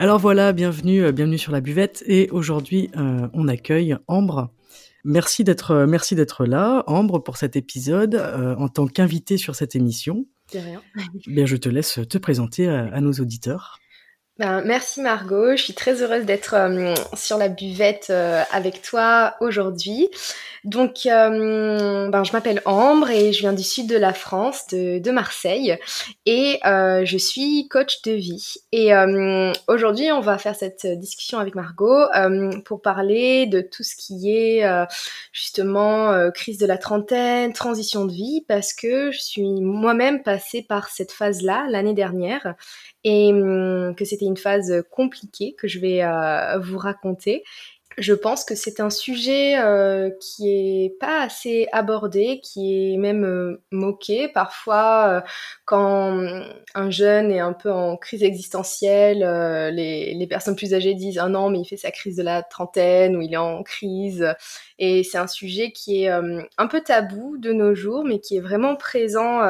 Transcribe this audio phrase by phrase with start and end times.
[0.00, 4.54] Alors voilà, bienvenue, euh, bienvenue sur la buvette et aujourd'hui euh, on accueille Ambre.
[5.02, 9.74] Merci d'être, euh, merci d'être là, Ambre, pour cet épisode en tant qu'invité sur cette
[9.74, 10.24] émission.
[10.54, 10.82] De rien.
[11.26, 13.80] Bien, je te laisse te présenter à nos auditeurs.
[14.38, 19.34] Ben, merci Margot, je suis très heureuse d'être euh, sur la buvette euh, avec toi
[19.40, 20.08] aujourd'hui.
[20.62, 25.00] Donc, euh, ben, je m'appelle Ambre et je viens du sud de la France, de,
[25.00, 25.76] de Marseille,
[26.24, 28.54] et je suis coach de vie.
[28.70, 28.90] Et
[29.68, 32.04] aujourd'hui, on va faire cette discussion avec Margot
[32.64, 34.68] pour parler de tout ce qui est
[35.32, 40.88] justement crise de la trentaine, transition de vie, parce que je suis moi-même passée par
[40.88, 42.56] cette phase-là l'année dernière
[43.04, 47.44] et hum, que c'était une phase compliquée que je vais euh, vous raconter.
[47.98, 53.24] Je pense que c'est un sujet euh, qui est pas assez abordé, qui est même
[53.24, 54.28] euh, moqué.
[54.28, 55.24] Parfois,
[55.64, 59.18] quand un jeune est un peu en crise existentielle,
[59.74, 62.42] les, les, personnes plus âgées disent ah non mais il fait sa crise de la
[62.42, 64.26] trentaine ou il est en crise.
[64.78, 68.40] Et c'est un sujet qui est un peu tabou de nos jours, mais qui est
[68.40, 69.40] vraiment présent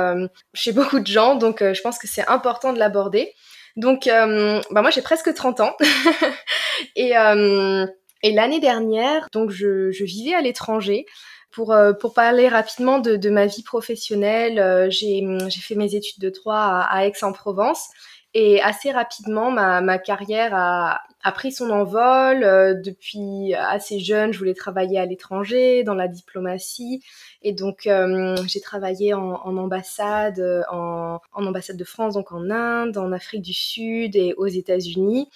[0.54, 1.34] chez beaucoup de gens.
[1.34, 3.34] Donc je pense que c'est important de l'aborder.
[3.78, 5.76] Donc, euh, bah moi j'ai presque 30 ans.
[6.96, 7.86] et, euh,
[8.22, 11.06] et l'année dernière, donc je, je vivais à l'étranger.
[11.50, 15.22] Pour, euh, pour parler rapidement de, de ma vie professionnelle, j'ai
[15.60, 17.88] fait mes études de droit à, Aix-en-Provence.
[18.34, 22.40] Et assez rapidement, ma, ma carrière a, a, pris son envol.
[22.84, 27.02] depuis assez jeune, je voulais travailler à l'étranger, dans la diplomatie.
[27.42, 32.32] Et donc, euh, j'ai travaillé en, en ambassade, euh, en, en, ambassade de France, donc
[32.32, 35.28] en Inde, en Afrique du Sud et aux États-Unis.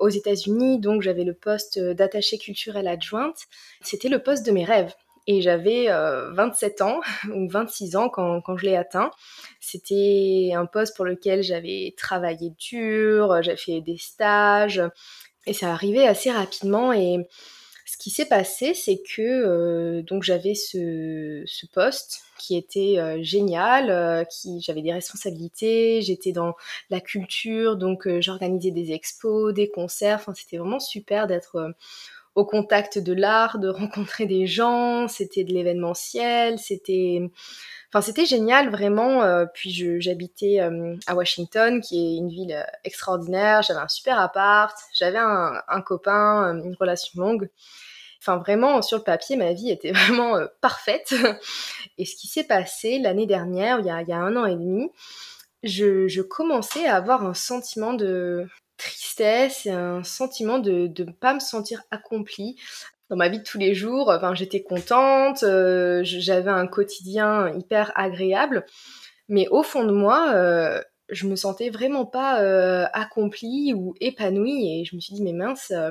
[0.00, 3.46] Aux États-Unis, donc, j'avais le poste d'attaché culturel adjointe.
[3.82, 4.94] C'était le poste de mes rêves.
[5.30, 7.00] Et j'avais euh, 27 ans
[7.34, 9.10] ou 26 ans quand, quand je l'ai atteint.
[9.60, 14.82] C'était un poste pour lequel j'avais travaillé dur, j'avais fait des stages.
[15.46, 16.92] Et ça arrivait assez rapidement.
[16.92, 17.26] Et
[17.98, 23.18] ce qui s'est passé, c'est que euh, donc j'avais ce, ce, poste qui était euh,
[23.22, 26.54] génial, euh, qui j'avais des responsabilités, j'étais dans
[26.90, 31.74] la culture, donc j'organisais des expos, des concerts, enfin c'était vraiment super d'être
[32.36, 37.20] au contact de l'art, de rencontrer des gens, c'était de l'événementiel, c'était
[37.90, 39.22] Enfin, c'était génial, vraiment.
[39.54, 40.60] puis j'habitais
[41.06, 43.62] à Washington, qui est une ville extraordinaire.
[43.62, 47.48] J'avais un super appart, j'avais un, un, copain, une relation longue.
[48.20, 51.14] Enfin, vraiment, sur le papier, ma vie était vraiment euh, parfaite.
[51.98, 54.90] Et ce qui s'est passé l'année dernière, il y, a, un an et demi,
[55.62, 58.46] je, commençais à avoir un sentiment de
[58.76, 62.56] tristesse et un sentiment de ne pas me sentir accomplie
[63.10, 64.12] dans ma vie de tous les jours.
[64.34, 68.64] J'étais contente, euh, j'avais un quotidien hyper agréable.
[69.28, 74.80] Mais au fond de moi, euh, je me sentais vraiment pas euh, accomplie ou épanouie
[74.80, 75.90] et je me suis dit mais mince, euh,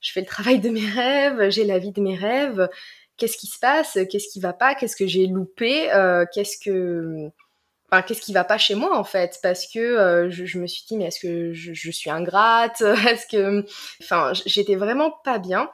[0.00, 2.68] je fais le travail de mes rêves, j'ai la vie de mes rêves,
[3.16, 7.30] qu'est-ce qui se passe, qu'est-ce qui va pas, qu'est-ce que j'ai loupé, euh, qu'est-ce que
[7.90, 9.38] Enfin, qu'est-ce qui va pas chez moi en fait?
[9.42, 12.82] Parce que je, je, me suis dit mais est-ce que je, suis ingrate?
[13.08, 13.64] Est-ce que,
[14.02, 15.70] enfin, j'étais vraiment pas bien.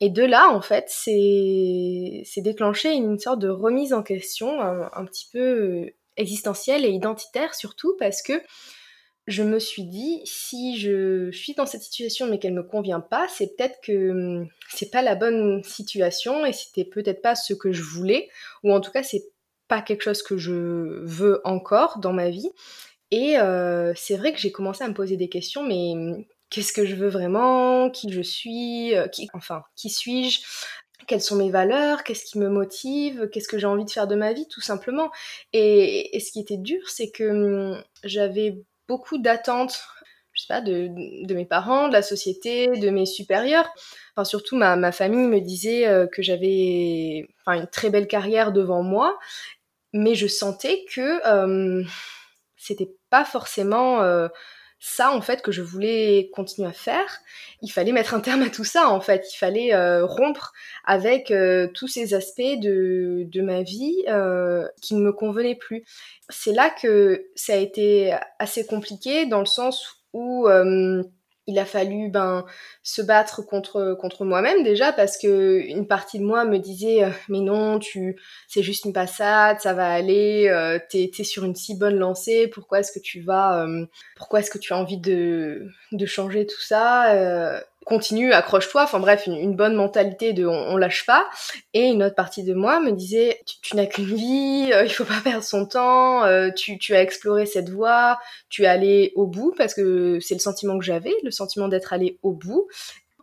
[0.00, 5.04] Et de là, en fait, c'est c'est déclenché une sorte de remise en question un
[5.04, 8.40] petit peu existentielle et identitaire surtout parce que
[9.26, 13.26] je me suis dit si je suis dans cette situation mais qu'elle me convient pas,
[13.28, 17.72] c'est peut-être que hum, c'est pas la bonne situation et c'était peut-être pas ce que
[17.72, 18.28] je voulais
[18.62, 19.24] ou en tout cas c'est
[19.68, 20.52] pas quelque chose que je
[21.04, 22.50] veux encore dans ma vie.
[23.10, 26.72] Et euh, c'est vrai que j'ai commencé à me poser des questions, mais hum, qu'est-ce
[26.72, 30.40] que je veux vraiment, qui je suis, euh, qui, enfin, qui suis-je,
[31.06, 34.14] quelles sont mes valeurs, qu'est-ce qui me motive, qu'est-ce que j'ai envie de faire de
[34.14, 35.10] ma vie, tout simplement.
[35.52, 37.24] Et, ce qui était dur, c'est que
[37.74, 38.58] hum, j'avais
[38.88, 39.82] beaucoup d'attentes,
[40.32, 40.88] je sais pas, de,
[41.34, 43.68] mes parents, de la société, de mes supérieurs.
[44.16, 48.52] Enfin, surtout, ma, ma famille me disait euh, que j'avais enfin, une très belle carrière
[48.52, 49.18] devant moi,
[49.92, 51.84] mais je sentais que euh,
[52.56, 54.28] c'était pas forcément euh,
[54.86, 57.22] ça en fait que je voulais continuer à faire,
[57.62, 59.26] il fallait mettre un terme à tout ça en fait.
[59.32, 60.52] Il fallait euh, rompre
[60.84, 65.86] avec euh, tous ces aspects de, de ma vie euh, qui ne me convenaient plus.
[66.28, 70.46] C'est là que ça a été assez compliqué dans le sens où
[71.46, 72.44] il a fallu ben
[72.82, 77.10] se battre contre contre moi-même déjà parce que une partie de moi me disait euh,
[77.28, 78.16] mais non tu
[78.48, 82.48] c'est juste une passade ça va aller euh, t'es es sur une si bonne lancée
[82.48, 83.84] pourquoi est-ce que tu vas euh,
[84.16, 88.82] pourquoi est-ce que tu as envie de de changer tout ça euh, continue, accroche-toi.
[88.82, 91.28] Enfin bref, une, bonne mentalité de on, lâche pas.
[91.72, 95.04] Et une autre partie de moi me disait tu, n'as qu'une vie, euh, il faut
[95.04, 96.24] pas perdre son temps.
[96.24, 100.34] Euh, tu, tu as exploré cette voie, tu es allé au bout parce que c'est
[100.34, 102.68] le sentiment que j'avais, le sentiment d'être allé au bout.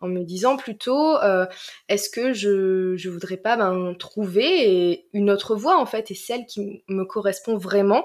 [0.03, 1.45] En me disant plutôt, euh,
[1.87, 6.47] est-ce que je je voudrais pas ben, trouver une autre voie en fait et celle
[6.47, 8.03] qui me correspond vraiment.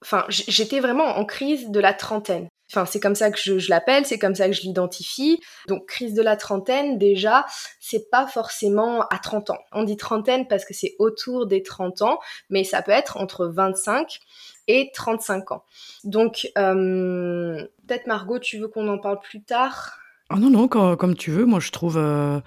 [0.00, 2.48] Enfin, j'étais vraiment en crise de la trentaine.
[2.70, 5.40] Enfin, c'est comme ça que je, l'appelle, c'est comme ça que je l'identifie.
[5.68, 7.46] Donc, crise de la trentaine, déjà,
[7.80, 9.58] c'est pas forcément à 30 ans.
[9.72, 12.18] On dit trentaine parce que c'est autour des 30 ans,
[12.50, 14.18] mais ça peut être entre 25
[14.66, 15.64] et 35 ans.
[16.04, 19.98] Donc, euh, peut-être Margot, tu veux qu'on en parle plus tard?
[20.28, 21.46] Ah non, non, comme tu veux.
[21.46, 22.38] Moi, je trouve euh,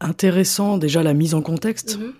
[0.00, 2.12] intéressant déjà la mise en contexte mm-hmm.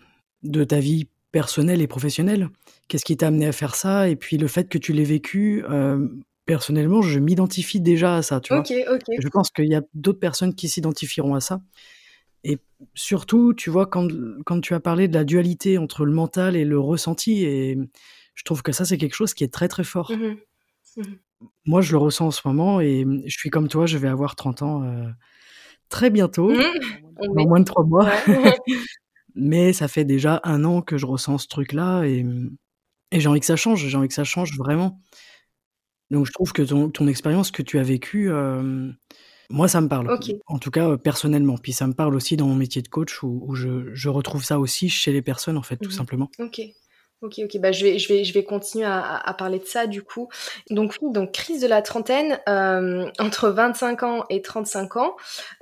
[0.44, 2.48] de ta vie personnelle et professionnelle.
[2.88, 4.08] Qu'est-ce qui t'a amené à faire ça?
[4.08, 6.06] Et puis le fait que tu l'aies vécu, euh,
[6.46, 8.62] personnellement, je m'identifie déjà à ça, tu vois.
[8.64, 11.60] Je pense qu'il y a d'autres personnes qui s'identifieront à ça.
[12.44, 12.58] Et
[12.94, 14.08] surtout, tu vois, quand,
[14.46, 17.76] quand tu as parlé de la dualité entre le mental et le ressenti, et
[18.34, 20.12] je trouve que ça, c'est quelque chose qui est très très fort.
[20.12, 20.36] Mmh
[20.98, 21.02] mmh
[21.66, 24.36] Moi, je le ressens en ce moment et je suis comme toi, je vais avoir
[24.36, 25.08] 30 ans euh,
[25.88, 27.34] très bientôt, mmh.
[27.34, 28.08] dans moins de trois mois.
[29.34, 32.24] Mais ça fait déjà un an que je ressens ce truc-là et,
[33.10, 35.00] et j'ai envie que ça change, j'ai envie que ça change vraiment.
[36.10, 38.90] Donc je trouve que ton, ton expérience que tu as vécue, euh,
[39.50, 40.18] moi ça me parle.
[40.46, 41.56] En tout cas, euh, personnellement.
[41.58, 44.44] Puis ça me parle aussi dans mon métier de coach où, où je, je, retrouve
[44.44, 46.30] ça aussi chez les personnes, en fait, tout mmh simplement.
[46.38, 46.60] Ok.
[47.22, 49.86] Ok, ok, bah, je, vais, je, vais, je vais continuer à, à, parler de ça
[49.86, 50.28] du coup.
[50.68, 55.16] Donc oui, donc crise de la trentaine euh, entre 25 ans et 35 ans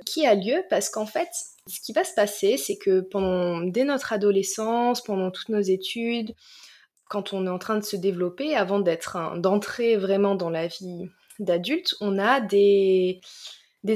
[0.05, 1.29] qui a lieu parce qu'en fait,
[1.67, 6.35] ce qui va se passer, c'est que pendant, dès notre adolescence, pendant toutes nos études,
[7.09, 11.09] quand on est en train de se développer, avant d'être d'entrer vraiment dans la vie
[11.39, 13.21] d'adulte, on a des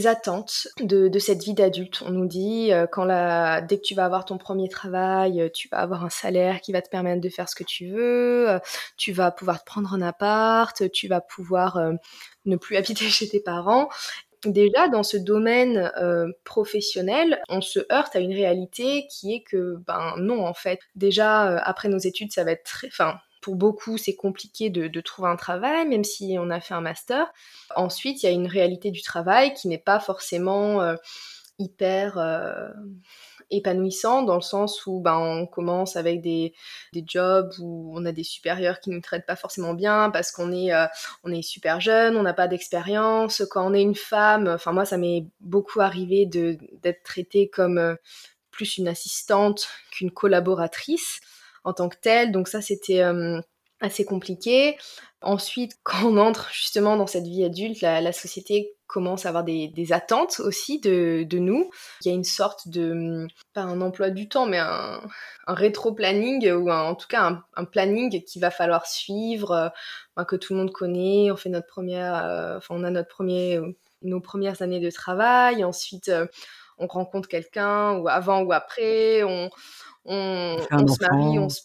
[0.05, 2.03] attentes de, cette vie d'adulte.
[2.05, 5.67] On nous dit euh, quand dès que tu vas avoir ton premier travail, euh, tu
[5.69, 8.59] vas avoir un salaire qui va te permettre de faire ce que tu veux, euh,
[8.97, 11.79] tu vas pouvoir te prendre un appart, tu vas pouvoir
[12.45, 13.89] ne plus habiter chez tes parents
[14.45, 19.77] déjà dans ce domaine euh, professionnel, on se heurte à une réalité qui est que,
[19.85, 23.55] ben non, en fait, déjà euh, après nos études, ça va être très, enfin, pour
[23.55, 27.31] beaucoup, c'est compliqué de, de, trouver un travail, même si on a fait un master.
[27.75, 30.95] Ensuite, il y a une réalité du travail qui n'est pas forcément euh,
[31.57, 32.17] hyper
[33.51, 36.53] épanouissant dans le sens où ben, on commence avec des,
[36.93, 40.51] des jobs où on a des supérieurs qui nous traitent pas forcément bien parce qu'on
[40.51, 40.85] est, euh,
[41.23, 43.43] on est super jeune, on n'a pas d'expérience.
[43.49, 47.77] Quand on est une femme, enfin moi ça m'est beaucoup arrivé de d'être traitée comme
[47.77, 47.95] euh,
[48.51, 51.19] plus une assistante qu'une collaboratrice
[51.63, 52.31] en tant que telle.
[52.31, 53.41] Donc ça c'était euh,
[53.81, 54.77] assez compliqué.
[55.21, 59.71] Ensuite, quand on entre justement dans cette vie adulte, la, société commence à avoir des,
[59.91, 61.69] attentes aussi de, nous.
[62.01, 65.01] Il y a une sorte de, pas un emploi du temps, mais un,
[65.47, 69.71] rétro-planning, ou en tout cas un, planning qu'il va falloir suivre,
[70.17, 71.31] euh, que tout le monde connaît.
[71.31, 73.59] On fait notre première, euh, enfin on a notre premier,
[74.01, 76.25] nos premières années de travail, ensuite euh,
[76.79, 79.49] on rencontre quelqu'un, ou avant ou après, on,
[80.05, 81.61] on, se marie, on se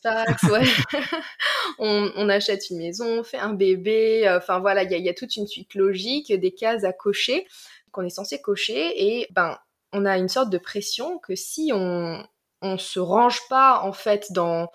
[0.51, 0.67] ouais.
[1.79, 4.27] on, achète une maison, on fait un bébé.
[4.27, 7.47] Euh, enfin voilà, il y a, toute une suite logique, des cases à cocher
[7.93, 8.93] qu'on est censé cocher.
[8.97, 9.57] Et ben,
[9.93, 12.25] on a une sorte de pression que si on
[12.63, 14.71] on se range pas en fait dans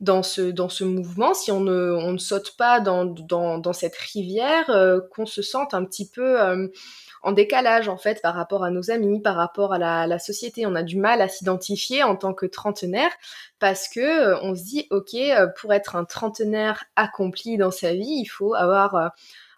[0.00, 3.72] dans ce, dans ce mouvement, si on ne, on ne saute pas dans, dans, dans
[3.72, 6.68] cette rivière, euh, qu'on se sente un petit peu euh,
[7.26, 10.64] en décalage en fait par rapport à nos amis, par rapport à la, société.
[10.64, 13.10] On a du mal à s'identifier en tant que trentenaire
[13.58, 17.94] parce que euh, on se dit ok euh, pour être un trentenaire accompli dans sa
[17.94, 19.08] vie, il faut avoir euh,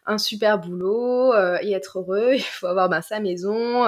[0.07, 2.31] un super boulot et être heureux.
[2.33, 3.85] Il faut avoir ben, sa maison,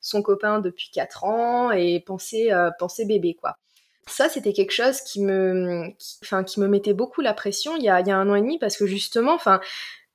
[0.00, 3.58] son copain depuis 4 ans et penser penser bébé quoi
[4.06, 7.88] ça c'était quelque chose qui me enfin qui me mettait beaucoup la pression il y
[7.88, 9.60] a, il y a un an et demi parce que justement enfin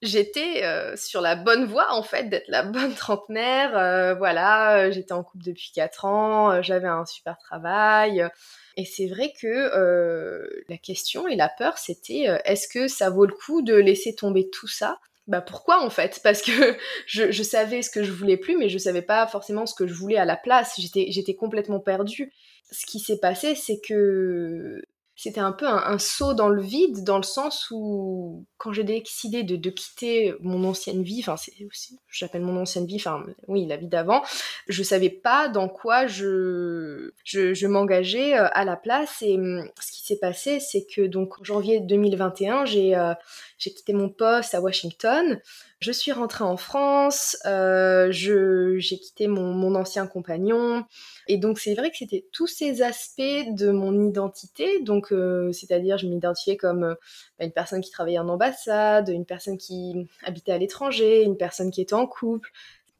[0.03, 3.75] j'étais euh, sur la bonne voie en fait d'être la bonne trentenaire.
[3.77, 8.27] Euh, voilà, euh, j'étais en couple depuis 4 ans, j'avais un super travail.
[8.75, 13.33] Et c'est vrai que la question et la peur, c'était est-ce que ça vaut le
[13.33, 15.00] coup de laisser tomber tout ça?
[15.27, 16.19] Bah pourquoi en fait?
[16.24, 16.51] Parce que
[17.05, 19.88] je, je, savais ce que je voulais plus, mais je savais pas forcément ce que
[19.88, 20.74] je voulais à la place.
[20.77, 22.33] J'étais complètement perdue.
[22.72, 24.81] Ce qui s'est passé, c'est que
[25.15, 29.43] c'était un peu un, saut dans le vide, dans le sens où quand j'ai décidé
[29.43, 33.67] de, de, quitter mon ancienne vie, enfin c'est aussi, j'appelle mon ancienne vie, enfin oui
[33.67, 34.24] la vie d'avant,
[34.67, 39.70] je savais pas dans quoi je je, je m'engageais euh, à la place et hum,
[39.79, 43.13] ce qui s'est passé, c'est que donc en janvier 2021, j'ai euh,
[43.60, 45.39] j'ai quitté mon poste à Washington.
[45.83, 50.85] Je suis rentrée en France, euh, j'ai quitté mon, mon, ancien compagnon.
[51.27, 54.81] Et donc c'est vrai que c'était tous ces aspects de mon identité.
[54.81, 56.95] Donc euh, c'est-à-dire je m'identifiais comme euh,
[57.41, 61.81] une personne qui travaillait en ambassade, une personne qui habitait à l'étranger, une personne qui
[61.81, 62.49] était en couple.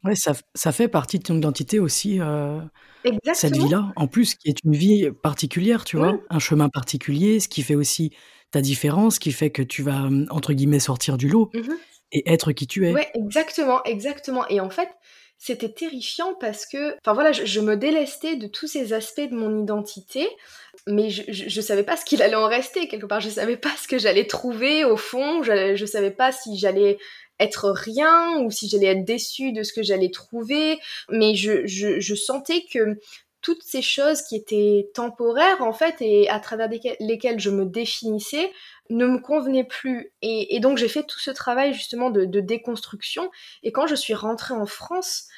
[0.04, 2.20] Ouais, ça, ça fait partie de ton identité aussi.
[2.20, 2.60] Euh,
[3.32, 7.48] cette vie-là, en plus, qui est une vie particulière, tu vois, un chemin particulier, ce
[7.48, 8.10] qui fait aussi
[8.50, 11.72] ta différence, qui fait que tu vas, entre guillemets, sortir du lot mmh
[12.12, 12.92] et être qui tu es.
[12.92, 14.46] Ouais, exactement, exactement.
[14.48, 14.88] Et en fait,
[15.38, 19.62] c'était terrifiant parce que, enfin voilà, je, me délestais de tous ces aspects de mon
[19.62, 20.28] identité,
[20.86, 23.20] mais je, je, savais pas ce qu'il allait en rester quelque part.
[23.20, 25.42] Je savais pas ce que j'allais trouver au fond.
[25.42, 26.98] Je, je savais pas si j'allais
[27.40, 30.78] être rien ou si j'allais être déçue de ce que j'allais trouver.
[31.10, 32.98] Mais je, je, je sentais que
[33.44, 38.50] toutes ces choses qui étaient temporaires en fait et à travers lesquelles je me définissais
[38.90, 40.12] ne me convenaient plus.
[40.22, 43.30] Et, donc j'ai fait tout ce travail justement de, déconstruction.
[43.62, 45.28] Et quand je suis rentrée en France,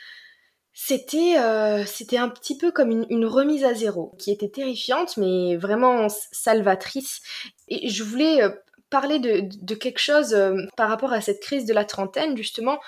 [0.72, 5.56] c'était euh, c'était un petit peu comme une, remise à zéro, qui était terrifiante, mais
[5.56, 7.22] vraiment salvatrice.
[7.68, 8.50] Et je voulais euh,
[8.90, 12.78] parler de, quelque chose euh, par rapport à cette crise de la trentaine, justement,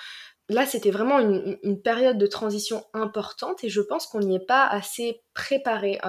[0.49, 4.65] là, c'était vraiment une, période de transition importante et je pense qu'on n'y est pas
[4.65, 5.99] assez préparé.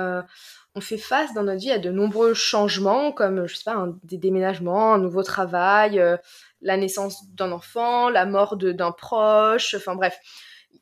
[0.74, 4.18] On fait face dans notre vie à de nombreux changements, comme, je sais pas, des
[4.18, 6.16] déménagements, un nouveau travail, euh,
[6.60, 10.18] la naissance d'un enfant, la mort d'un proche, enfin bref.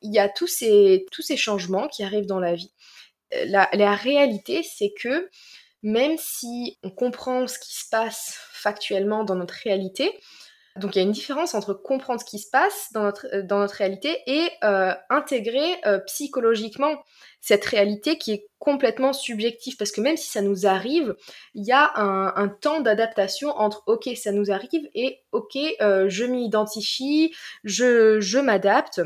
[0.02, 2.72] Il y a tous ces, tous ces changements qui arrivent dans la vie.
[3.34, 5.30] Euh, la, la réalité, c'est que
[5.82, 10.12] même si on comprend ce qui se passe factuellement dans notre réalité,
[10.78, 13.42] donc il y a une différence entre comprendre ce qui se passe dans notre, euh,
[13.42, 17.02] dans notre réalité et euh, intégrer euh, psychologiquement
[17.40, 19.76] cette réalité qui est complètement subjective.
[19.76, 21.14] Parce que même si ça nous arrive,
[21.54, 26.44] il y a un, temps d'adaptation entre ok, ça nous arrive et ok, je m'y
[26.44, 27.32] identifie,
[27.62, 29.00] je, je m'adapte.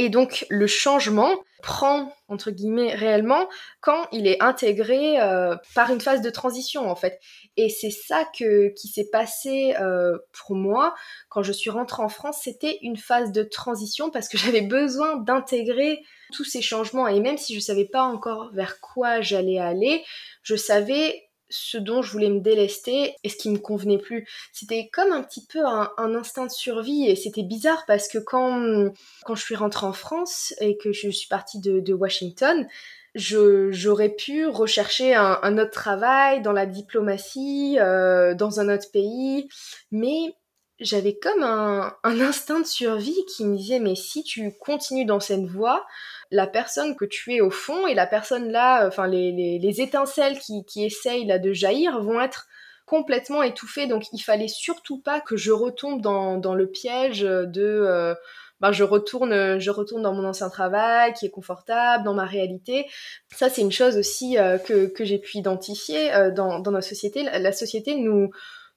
[0.00, 1.30] Et donc le changement
[1.62, 3.50] prend entre guillemets réellement
[3.82, 7.20] quand il est intégré euh, par une phase de transition en fait.
[7.58, 10.94] Et c'est ça qui s'est passé euh, pour moi
[11.28, 15.16] quand je suis rentrée en France, c'était une phase de transition parce que j'avais besoin
[15.16, 16.00] d'intégrer
[16.32, 20.02] tous ces changements et même si je savais pas encore vers quoi j'allais aller,
[20.42, 24.26] je savais ce dont je voulais me délester et ce qui me convenait plus.
[24.52, 28.90] C'était comme un petit peu un, instinct de survie et c'était bizarre parce que quand,
[29.24, 32.66] quand je suis rentrée en France et que je suis partie de, Washington,
[33.14, 39.48] j'aurais pu rechercher un, autre travail dans la diplomatie, euh, dans un autre pays,
[39.90, 40.34] mais
[40.78, 45.20] j'avais comme un, un, instinct de survie qui me disait mais si tu continues dans
[45.20, 45.84] cette voie,
[46.30, 50.38] la personne que tu es au fond et la personne là, enfin les, les, étincelles
[50.38, 52.46] qui, qui essayent de jaillir vont être
[52.86, 53.86] complètement étouffées.
[53.86, 58.14] Donc il fallait surtout pas que je retombe dans, le piège de euh,
[58.60, 62.86] ben, je retourne je retourne dans mon ancien travail qui est confortable dans ma réalité
[63.34, 66.86] ça c'est une chose aussi euh, que, que j'ai pu identifier euh, dans, dans notre
[66.86, 68.30] société la société nous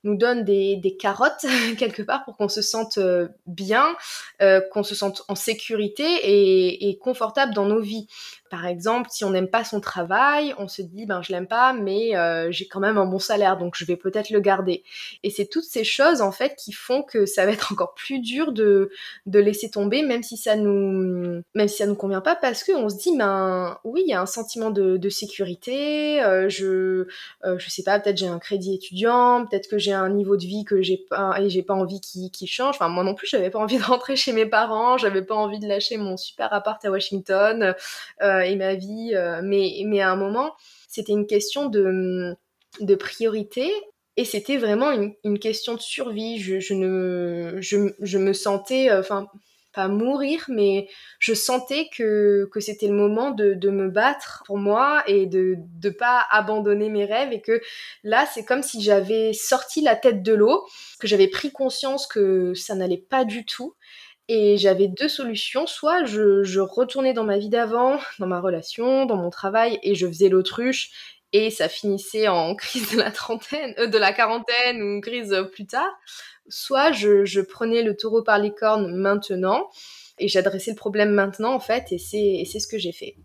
[0.03, 1.45] nous donne des, des carottes
[1.77, 3.95] quelque part pour qu'on se sente euh, bien,
[4.41, 8.07] euh, qu'on se sente en sécurité et, et, confortable dans nos vies.
[8.53, 11.73] Par exemple, si on n'aime pas son travail, on se dit ben je l'aime pas,
[11.73, 14.83] mais euh, j'ai quand même un bon salaire, donc je vais peut-être le garder.
[15.23, 18.19] Et c'est toutes ces choses en fait qui font que ça va être encore plus
[18.19, 18.91] dur de,
[19.25, 22.73] de laisser tomber, même si ça nous même si ça nous convient pas, parce que
[22.73, 26.21] on se dit ben oui, il y a un sentiment de, sécurité.
[26.21, 27.07] Euh, je
[27.45, 30.45] euh, je sais pas, peut-être j'ai un crédit étudiant, peut-être que j'ai un niveau de
[30.45, 32.75] vie que j'ai pas et j'ai pas envie qu'il qui change.
[32.75, 35.57] Enfin moi non plus, j'avais pas envie de rentrer chez mes parents, j'avais pas envie
[35.57, 37.73] de lâcher mon super appart à Washington.
[38.47, 39.11] Et ma vie.
[39.15, 40.53] Euh, mais, mais à un moment,
[40.87, 42.35] c'était une question de,
[42.79, 43.71] de priorité
[44.15, 46.39] et c'était vraiment une, une, question de survie.
[46.39, 49.27] Je, je ne, je, je, me sentais, euh, enfin,
[49.73, 54.59] pas mourir, mais je sentais que, que c'était le moment de, de, me battre pour
[54.59, 57.33] moi et de ne pas abandonner mes rêves.
[57.33, 57.59] Et que
[58.03, 60.63] là, c'est comme si j'avais sorti la tête de l'eau,
[60.99, 63.73] que j'avais pris conscience que ça n'allait pas du tout
[64.27, 65.67] et j'avais deux solutions.
[65.67, 69.95] Soit je, je, retournais dans ma vie d'avant, dans ma relation, dans mon travail, et
[69.95, 70.91] je faisais l'autruche,
[71.33, 75.65] et ça finissait en crise de la trentaine, euh, de la quarantaine ou crise plus
[75.65, 75.91] tard.
[76.47, 79.69] Soit je, je, prenais le taureau par les cornes maintenant
[80.19, 83.15] et j'adressais le problème maintenant en fait et c'est ce que j'ai fait.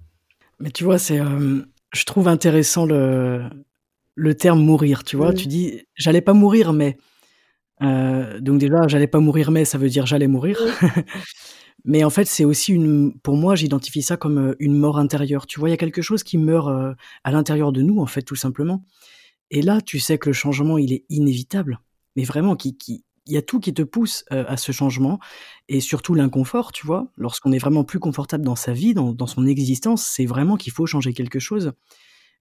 [0.60, 1.62] Mais tu vois, c'est euh,
[1.92, 3.42] je trouve intéressant le
[4.14, 5.02] le terme mourir.
[5.02, 6.96] Tu vois, tu dis j'allais pas mourir mais
[7.82, 10.61] euh, donc déjà j'allais pas mourir mais ça veut dire j'allais mourir.
[11.85, 15.47] Mais en fait, c'est aussi une, pour moi, j'identifie ça comme euh, une mort intérieure.
[15.47, 16.92] Tu vois, il y a quelque chose qui meurt euh,
[17.23, 18.85] à l'intérieur de nous, en fait, tout simplement.
[19.52, 21.80] Et là, tu sais que le changement, il est inévitable.
[22.16, 25.20] Mais vraiment, qui, qui, il y a tout qui te pousse à ce changement
[25.68, 27.12] et surtout l'inconfort, tu vois.
[27.16, 30.73] Lorsqu'on est vraiment plus confortable dans sa vie, dans, dans son existence, c'est vraiment qu'il
[30.73, 31.73] faut changer quelque chose.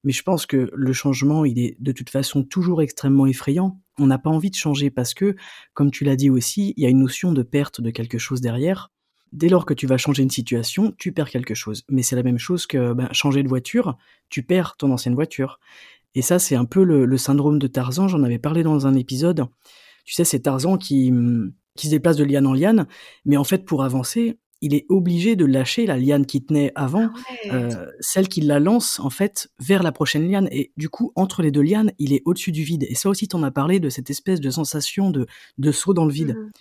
[0.04, 3.80] Mais je pense que le changement, il est de toute façon toujours extrêmement effrayant.
[3.98, 5.36] On n'a pas envie de changer parce que,
[5.74, 8.42] comme tu l'as dit aussi, il y a une notion de perte de quelque chose
[8.42, 8.92] derrière.
[9.34, 11.84] Dès lors que tu vas changer une situation, tu perds quelque chose.
[11.90, 13.98] Mais c'est la même chose que ben, changer de voiture,
[14.30, 15.60] tu perds ton ancienne voiture.
[16.16, 19.46] Et ça, c'est un peu le, syndrome de Tarzan, j'en avais parlé dans un épisode.
[20.06, 21.12] Tu sais, c'est Tarzan qui,
[21.76, 22.88] qui se déplace de liane en liane,
[23.26, 27.10] mais en fait, pour avancer, il est obligé de lâcher la liane qui tenait avant,
[27.14, 30.48] ah euh, celle qui la lance en fait vers la prochaine liane.
[30.52, 32.86] Et du coup, entre les deux lianes, il est au-dessus du vide.
[32.90, 36.06] Et ça aussi, t'en as parlé de cette espèce de sensation de, de saut dans
[36.06, 36.36] le vide.
[36.36, 36.52] Mmh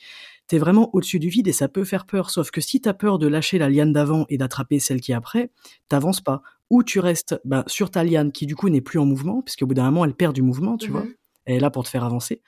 [0.49, 2.31] t'es vraiment au-dessus du vide et ça peut faire peur.
[2.31, 5.15] Sauf que si t'as peur de lâcher la liane d'avant et d'attraper celle qui est
[5.17, 5.51] après,
[5.89, 6.41] t'avances pas.
[6.71, 9.67] Ou tu restes ben, sur ta liane qui du coup n'est plus en mouvement, puisqu'au
[9.67, 11.03] bout d'un moment elle perd du mouvement, tu vois.
[11.03, 11.15] Mmh
[11.47, 12.43] elle est là pour te faire avancer.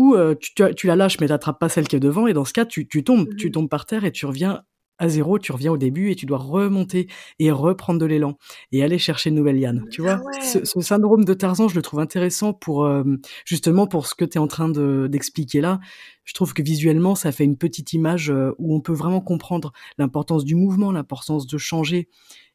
[0.00, 2.46] Ou euh, tu, tu, la lâches mais t'attrapes pas celle qui est devant et dans
[2.46, 4.62] ce cas tu, tu tombes, tu mmh tombes par terre et tu reviens
[4.96, 7.06] à zéro, tu reviens au début et tu dois remonter
[7.38, 8.38] et reprendre de l'élan
[8.72, 9.84] et aller chercher une nouvelle liane.
[9.90, 13.04] Tu vois, ah ce, syndrome de Tarzan, je le trouve intéressant pour euh,
[13.44, 15.80] justement pour ce que tu es en train d'expliquer là.
[16.24, 19.70] Je trouve que visuellement, ça fait une petite image euh, où on peut vraiment comprendre
[19.98, 22.08] l'importance du mouvement, l'importance de changer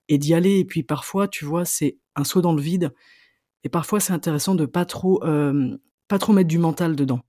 [0.07, 0.57] et d'y aller.
[0.57, 2.91] Et puis parfois, tu vois, c'est un saut dans le vide.
[3.63, 7.21] Et parfois, c'est intéressant de pas trop, euh, pas trop mettre du mental dedans.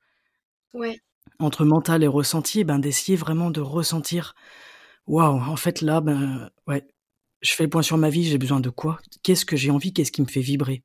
[1.38, 4.34] Entre mental et ressenti, ben d'essayer vraiment de ressentir
[5.06, 6.84] Waouh, en fait là, ben ouais,
[7.40, 8.98] je fais le point sur ma vie, j'ai besoin de quoi?
[9.22, 9.92] Qu'est-ce que j'ai envie?
[9.92, 10.82] Qu'est-ce qui me fait vibrer?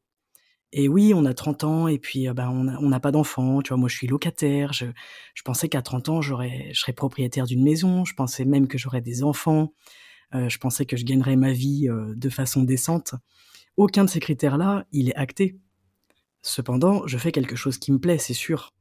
[0.74, 3.70] Et oui, on a 30 ans et puis euh, ben on n'a pas d'enfants, tu
[3.70, 4.86] vois, moi je suis locataire, je,
[5.34, 8.77] je pensais qu'à 30 ans j'aurais, je serais propriétaire d'une maison, je pensais même que
[8.77, 9.74] j'aurais des enfants,
[10.36, 13.16] euh, je pensais que je gagnerais ma vie euh, de façon décente.
[13.77, 15.58] Aucun de ces critères-là, il est acté.
[16.42, 18.74] Cependant, je fais quelque chose qui me plaît, c'est sûr.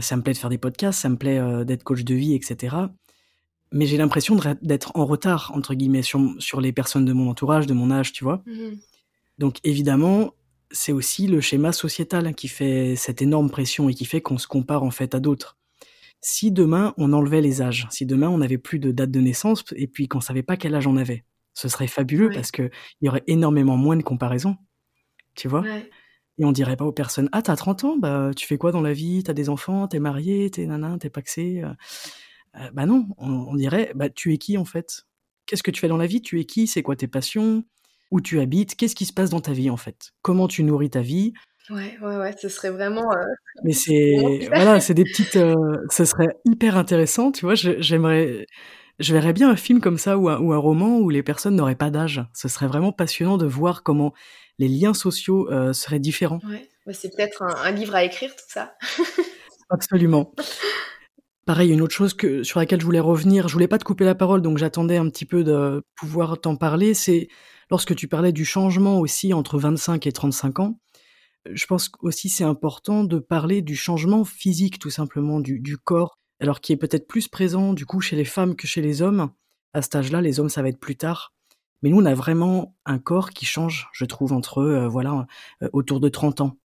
[0.00, 2.88] Ça me plaît de faire des podcasts, ça me plaît d'être coach de vie, etc
[3.72, 7.66] mais j'ai l'impression d'être en retard, entre guillemets, sur, sur, les personnes de mon entourage,
[7.66, 8.42] de mon âge, tu vois.
[8.46, 8.76] Mmh
[9.38, 10.34] Donc évidemment,
[10.70, 14.46] c'est aussi le schéma sociétal qui fait cette énorme pression et qui fait qu'on se
[14.46, 15.56] compare en fait à d'autres.
[16.20, 19.64] Si demain on enlevait les âges, si demain on n'avait plus de date de naissance
[19.74, 23.06] et puis qu'on savait pas quel âge on avait, ce serait fabuleux parce que il
[23.06, 24.56] y aurait énormément moins de comparaisons,
[25.34, 25.64] tu vois.
[26.40, 28.80] Et on dirait pas aux personnes ah t'as 30 ans bah tu fais quoi dans
[28.80, 29.22] la vie?
[29.22, 31.72] T'as des enfants t'es marié t'es nanan t'es paxé euh.
[32.56, 35.04] Euh, bah non, on, dirait, bah tu es qui en fait?
[35.46, 36.20] Qu'est-ce que tu fais dans la vie?
[36.22, 36.66] Tu es qui?
[36.66, 37.64] C'est quoi tes passions?
[38.10, 38.74] Où tu habites?
[38.74, 40.12] Qu'est-ce qui se passe dans ta vie en fait?
[40.22, 41.32] Comment tu nourris ta vie?
[41.70, 43.12] Ouais, ouais, ouais, ce serait vraiment.
[43.12, 43.24] Euh,
[43.62, 45.36] Mais c'est voilà, c'est des petites.
[45.36, 45.54] Euh,
[45.90, 47.54] ce serait hyper intéressant, tu vois.
[47.54, 48.46] J'aimerais,
[48.98, 51.54] je verrais bien un film comme ça ou un, ou un roman où les personnes
[51.54, 52.24] n'auraient pas d'âge.
[52.34, 54.12] Ce serait vraiment passionnant de voir comment
[54.60, 56.38] les liens sociaux seraient différents.
[56.48, 58.74] Ouais, bah, c'est peut-être un, un, livre à écrire tout ça.
[59.70, 60.32] Absolument.
[61.46, 64.04] Pareil, une autre chose que sur laquelle je voulais revenir, je voulais pas te couper
[64.04, 67.26] la parole, donc j'attendais un petit peu de pouvoir t'en parler, c'est
[67.70, 70.78] lorsque tu parlais du changement aussi entre 25 et 35 ans,
[71.50, 76.18] je pense aussi c'est important de parler du changement physique tout simplement du, du corps,
[76.40, 79.30] alors qui est peut-être plus présent du coup chez les femmes que chez les hommes.
[79.72, 81.32] À cet âge-là, les hommes ça va être plus tard.
[81.82, 85.26] Mais nous, on a vraiment un corps qui change, je trouve, entre euh, voilà
[85.62, 86.56] euh, autour de 30 ans.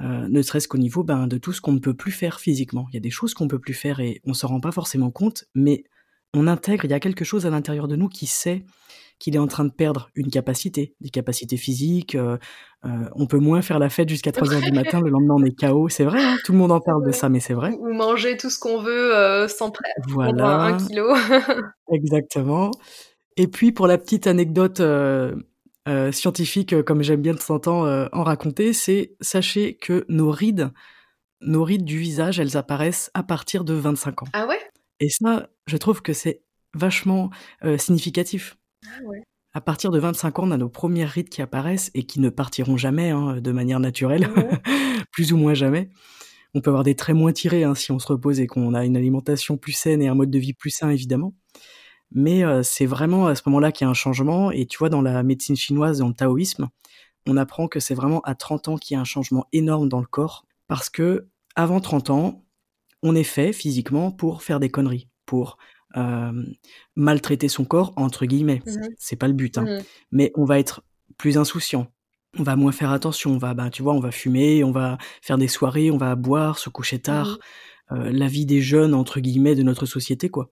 [0.00, 2.86] Euh, ne serait-ce qu'au niveau ben, de tout ce qu'on ne peut plus faire physiquement.
[2.90, 4.72] Il y a des choses qu'on ne peut plus faire et on s'en rend pas
[4.72, 5.84] forcément compte, mais
[6.34, 8.64] on intègre, il y a quelque chose à l'intérieur de nous qui sait
[9.18, 12.16] qu'il est en train de perdre une capacité, des capacités physiques.
[12.82, 15.56] On peut moins faire la fête jusqu'à 3 heures du matin, le lendemain on est
[15.56, 15.88] KO.
[15.88, 17.76] C'est vrai, hein, tout le monde en parle de ça, mais c'est vrai.
[17.78, 19.92] Ou manger tout ce qu'on veut sans prêt.
[20.08, 20.62] Voilà.
[20.62, 21.14] Un kilo.
[21.92, 22.72] Exactement.
[23.36, 24.80] Et puis pour la petite anecdote
[25.88, 29.74] euh, scientifique, euh, comme j'aime bien de temps en temps euh, en raconter, c'est sachez
[29.74, 30.70] que nos rides,
[31.40, 34.26] nos rides du visage, elles apparaissent à partir de 25 ans.
[34.32, 34.60] Ah ouais?
[35.00, 36.42] Et ça, je trouve que c'est
[36.74, 37.30] vachement
[37.76, 38.56] significatif.
[38.86, 39.22] Ah ouais.
[39.54, 42.30] À partir de 25 ans, on a nos premières rides qui apparaissent et qui ne
[42.30, 44.30] partiront jamais hein, de manière naturelle,
[45.10, 45.90] plus ou moins jamais.
[46.54, 48.84] On peut avoir des traits moins tirés hein, si on se repose et qu'on a
[48.84, 51.34] une alimentation plus saine et un mode de vie plus sain, évidemment.
[52.14, 54.50] Mais c'est vraiment à ce moment-là qu'il y a un changement.
[54.50, 56.68] Et tu vois, dans la médecine chinoise, dans le taoïsme,
[57.26, 60.00] on apprend que c'est vraiment à 30 ans qu'il y a un changement énorme dans
[60.00, 62.44] le corps, parce que avant 30 ans,
[63.02, 65.58] on est fait physiquement pour faire des conneries, pour
[65.96, 66.44] euh,
[66.96, 68.62] maltraiter son corps, entre guillemets.
[68.66, 69.64] Mmh c'est pas le but, hein.
[69.64, 70.82] Mmh mais on va être
[71.18, 71.88] plus insouciant.
[72.38, 74.96] On va moins faire attention, on va, ben, tu vois, on va fumer, on va
[75.20, 77.38] faire des soirées, on va boire, se coucher tard, mmh
[77.92, 80.50] euh, la vie des jeunes, entre guillemets, de notre société, quoi.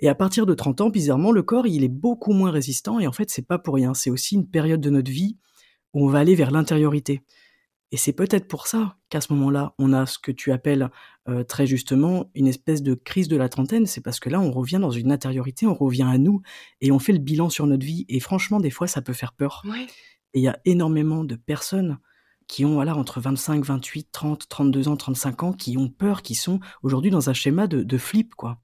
[0.00, 3.06] Et à partir de 30 ans, bizarrement, le corps, il est beaucoup moins résistant, et
[3.06, 3.94] en fait, c'est pas pour rien.
[3.94, 5.36] C'est aussi une période de notre vie
[5.92, 7.22] où on va aller vers l'intériorité.
[7.94, 10.90] Et c'est peut-être pour ça qu'à ce moment-là, on a ce que tu appelles
[11.28, 13.86] euh, très justement une espèce de crise de la trentaine.
[13.86, 16.42] C'est parce que là, on revient dans une intériorité, on revient à nous
[16.80, 18.04] et on fait le bilan sur notre vie.
[18.08, 19.62] Et franchement, des fois, ça peut faire peur.
[20.32, 21.98] Et il y a énormément de personnes
[22.48, 26.34] qui ont voilà entre 25, 28, 30, 32 ans, 35 ans, qui ont peur, qui
[26.34, 28.58] sont aujourd'hui dans un schéma de, de flip, quoi.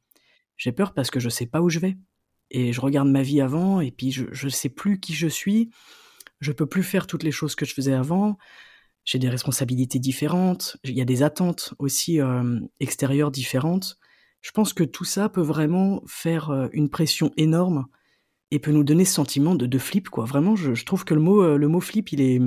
[0.60, 1.96] J'ai peur parce que je sais pas où je vais.
[2.50, 5.70] Et je regarde ma vie avant, et puis je, je sais plus qui je suis.
[6.40, 8.36] Je peux plus faire toutes les choses que je faisais avant
[9.04, 13.98] j'ai des responsabilités différentes, il y a des attentes aussi euh, extérieures différentes.
[14.40, 17.86] Je pense que tout ça peut vraiment faire euh, une pression énorme
[18.50, 20.24] et peut nous donner ce sentiment de, de flip, quoi.
[20.24, 22.40] Vraiment, je, je, trouve que le mot, euh, le mot flip, il est,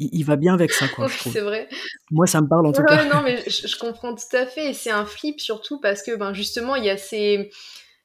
[0.00, 1.08] il, il va bien avec ça, quoi.
[1.10, 1.68] c'est vrai.
[2.10, 3.04] Moi, ça me parle en tout ouais, cas.
[3.04, 4.70] Non, mais je, je, comprends tout à fait.
[4.70, 7.50] Et c'est un flip surtout parce que, ben, justement, il y a ces,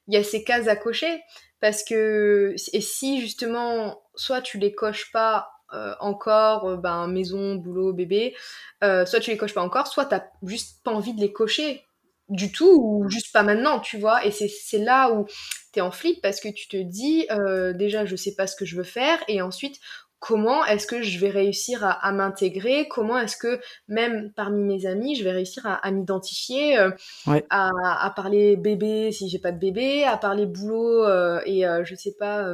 [0.06, 1.20] il y a ces cases à cocher.
[1.60, 7.54] Parce que, et si justement, soit tu les coches pas euh, encore euh, ben, maison,
[7.56, 8.36] boulot, bébé,
[8.84, 11.82] euh, soit tu les coches pas encore, soit t'as juste pas envie de les cocher
[12.28, 14.24] du tout ou juste pas maintenant, tu vois.
[14.26, 15.26] Et c'est là où
[15.72, 17.26] t'es en flip parce que tu te dis
[17.74, 19.78] déjà je sais pas ce que je veux faire et ensuite
[20.18, 24.86] comment est-ce que je vais réussir à, à m'intégrer, comment est-ce que même parmi mes
[24.86, 26.90] amis, je vais réussir à, à m'identifier, euh,
[27.26, 27.44] ouais.
[27.50, 31.84] à, à, parler bébé si j'ai pas de bébé, à parler boulot euh, et euh,
[31.84, 32.52] je sais pas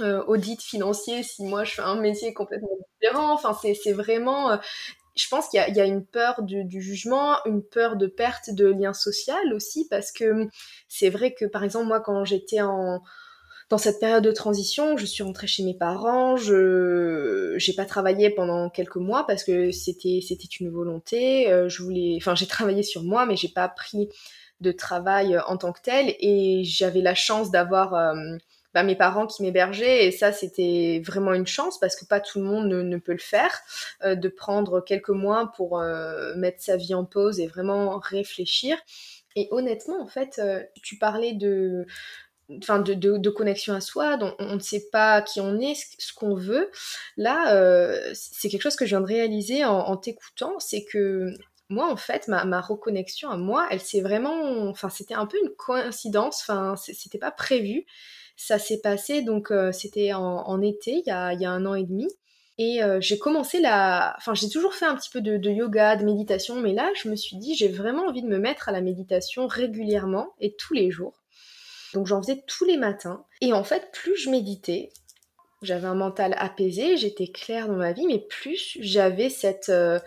[0.00, 3.32] euh, audit financier si moi je fais un métier complètement différent.
[3.32, 4.58] Enfin, c'est vraiment.
[5.14, 8.48] Je pense qu'il y, y, a une peur du, du, jugement, une peur de perte
[8.48, 10.48] de lien social aussi, parce que
[10.88, 13.02] c'est vrai que par exemple, moi, quand j'étais en.
[13.72, 18.28] Dans cette période de transition, je suis rentrée chez mes parents, je j'ai pas travaillé
[18.28, 22.82] pendant quelques mois parce que c'était c'était une volonté, euh, je voulais enfin j'ai travaillé
[22.82, 24.10] sur moi mais j'ai pas pris
[24.60, 26.14] de travail en tant que tel.
[26.20, 28.36] Et j'avais la chance d'avoir euh,
[28.74, 30.06] bah, mes parents qui m'hébergeaient.
[30.06, 33.18] Et ça c'était vraiment une chance parce que pas tout le monde ne, peut le
[33.18, 33.58] faire
[34.04, 38.76] euh, de prendre quelques mois pour euh, mettre sa vie en pause et vraiment réfléchir.
[39.34, 41.86] Et honnêtement en fait euh, tu parlais de
[42.58, 46.34] enfin de, de, connexion à soi, on ne sait pas qui on est, ce qu'on
[46.34, 46.70] veut.
[47.16, 51.34] Là, euh, c'est quelque chose que je viens de réaliser en, en t'écoutant, c'est que
[51.72, 55.38] moi, en fait, ma, ma, reconnexion à moi, elle s'est vraiment, enfin, c'était un peu
[55.42, 57.86] une coïncidence, enfin, c'était pas prévu.
[58.36, 61.50] Ça s'est passé, donc euh, c'était en, en, été, il y a, il y a
[61.50, 62.08] un an et demi.
[62.58, 64.14] Et euh, j'ai commencé la...
[64.18, 67.08] Enfin, j'ai toujours fait un petit peu de, de, yoga, de méditation, mais là, je
[67.08, 70.74] me suis dit, j'ai vraiment envie de me mettre à la méditation régulièrement et tous
[70.74, 71.21] les jours.
[71.92, 73.24] Donc j'en faisais tous les matins.
[73.40, 74.90] Et en fait, plus je méditais,
[75.62, 79.68] j'avais un mental apaisé, j'étais claire dans ma vie, mais plus j'avais cette...
[79.68, 79.98] Euh,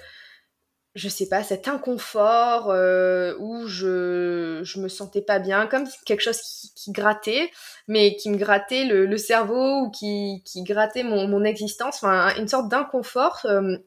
[0.95, 6.21] je sais pas, cet inconfort euh, où je, je me sentais pas bien, comme quelque
[6.21, 6.39] chose
[6.73, 7.51] qui, grattait,
[7.89, 13.41] mais qui me grattait le, cerveau ou qui, grattait mon, existence, enfin une sorte d'inconfort.
[13.45, 13.77] Euh,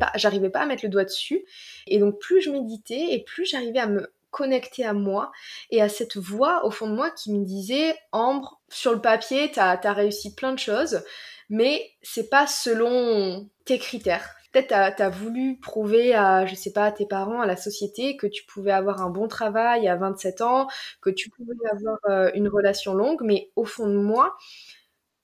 [0.00, 1.44] pas, j'arrivais pas à mettre le doigt dessus.
[1.86, 5.32] Et donc plus je méditais et plus j'arrivais à me connecter à moi
[5.70, 9.50] et à cette voix au fond de moi qui me disait Ambre, sur le papier,
[9.50, 11.02] t'as as réussi plein de choses,
[11.48, 14.36] mais c'est pas selon tes critères.
[14.52, 18.18] Peut-être t'as as voulu prouver à, je sais pas, à tes parents, à la société,
[18.18, 20.66] que tu pouvais avoir un bon travail à 27 ans,
[21.00, 24.36] que tu pouvais avoir euh, une relation longue, mais au fond de moi,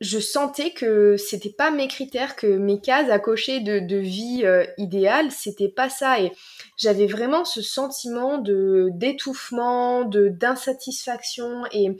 [0.02, 4.66] je sentais que c'était pas mes critères, que mes cases à cocher de, vie euh,
[4.76, 6.20] idéale, c'était pas ça.
[6.20, 6.32] Et
[6.76, 11.62] j'avais vraiment ce sentiment de d'étouffement, de d'insatisfaction.
[11.72, 11.96] Et,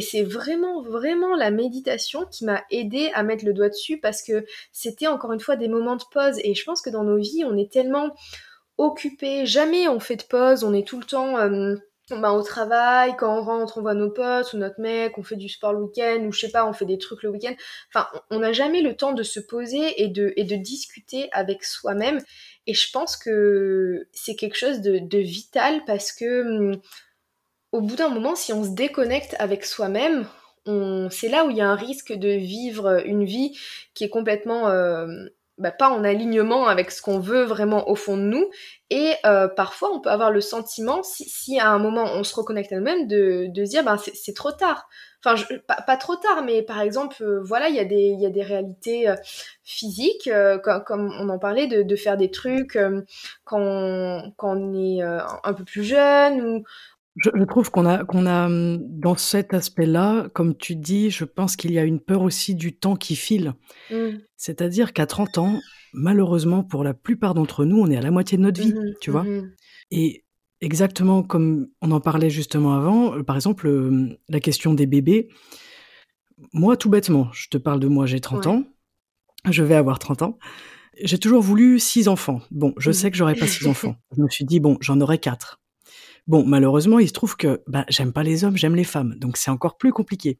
[0.00, 4.46] c'est vraiment, vraiment la méditation qui m'a aidé à mettre le doigt dessus parce que
[4.72, 6.38] c'était encore une fois des moments de pause.
[6.42, 8.14] Et je pense que dans nos vies, on est tellement
[8.78, 11.38] occupés, jamais on fait de pause, on est tout le temps.
[11.38, 11.76] Euh,
[12.10, 15.36] bah, au travail, quand on rentre, on voit nos potes ou notre mec, on fait
[15.36, 17.54] du sport le week-end, ou je sais pas, on fait des trucs le week-end.
[17.88, 22.20] Enfin, on n'a jamais le temps de se poser et de, discuter avec soi-même.
[22.66, 26.80] Et je pense que c'est quelque chose de, vital parce que hum,
[27.72, 30.26] au bout d'un moment, si on se déconnecte avec soi-même,
[31.10, 33.58] c'est là où il y a un risque de vivre une vie
[33.94, 35.06] qui est complètement euh,
[35.58, 38.50] bah, pas en alignement avec ce qu'on veut vraiment au fond de nous.
[38.90, 42.34] Et euh, parfois, on peut avoir le sentiment, si, si, à un moment on se
[42.34, 44.88] reconnecte à nous-mêmes, de, de dire, ben, c'est trop tard.
[45.24, 45.42] enfin
[45.86, 49.14] pas, trop tard, mais par exemple, voilà, il y a des, y a des réalités
[49.62, 50.28] physiques,
[50.62, 52.78] comme, on en parlait, de, de faire des trucs
[53.44, 56.64] quand, quand on est un peu plus jeune ou
[57.16, 61.56] je, trouve qu'on a, qu'on a, hum, dans cet aspect-là, comme tu dis, je pense
[61.56, 63.54] qu'il y a une peur aussi du temps qui file.
[63.90, 64.18] Mmh.
[64.36, 65.60] C'est-à-dire qu'à 30 ans,
[65.92, 68.94] malheureusement, pour la plupart d'entre nous, on est à la moitié de notre vie, mmh
[69.00, 69.24] tu vois?
[69.24, 69.52] Mmh
[69.90, 70.24] Et
[70.60, 73.70] exactement comme on en parlait justement avant, euh, par exemple,
[74.28, 75.28] la question des bébés.
[76.52, 78.64] Moi, tout bêtement, je te parle de moi, j'ai 30 ans,
[79.50, 80.38] je vais avoir 30 ans.
[81.00, 82.40] J'ai toujours voulu six enfants.
[82.50, 83.96] Bon, je sais que j'aurai pas six enfants.
[84.16, 85.61] Je me suis dit, bon, j'en aurai quatre.
[86.26, 89.36] Bon, malheureusement, il se trouve que bah, j'aime pas les hommes, j'aime les femmes, donc
[89.36, 90.38] c'est encore plus compliqué.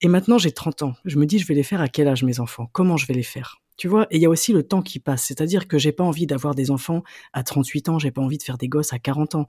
[0.00, 0.94] Et maintenant, j'ai 30 ans.
[1.04, 2.68] Je me dis, je vais les faire à quel âge mes enfants?
[2.72, 3.58] Comment je vais les faire?
[3.76, 4.06] Tu vois?
[4.10, 6.54] Et il y a aussi le temps qui passe, c'est-à-dire que j'ai pas envie d'avoir
[6.54, 7.02] des enfants
[7.32, 9.46] à 38 ans, j'ai pas envie de faire des gosses à 40 ans.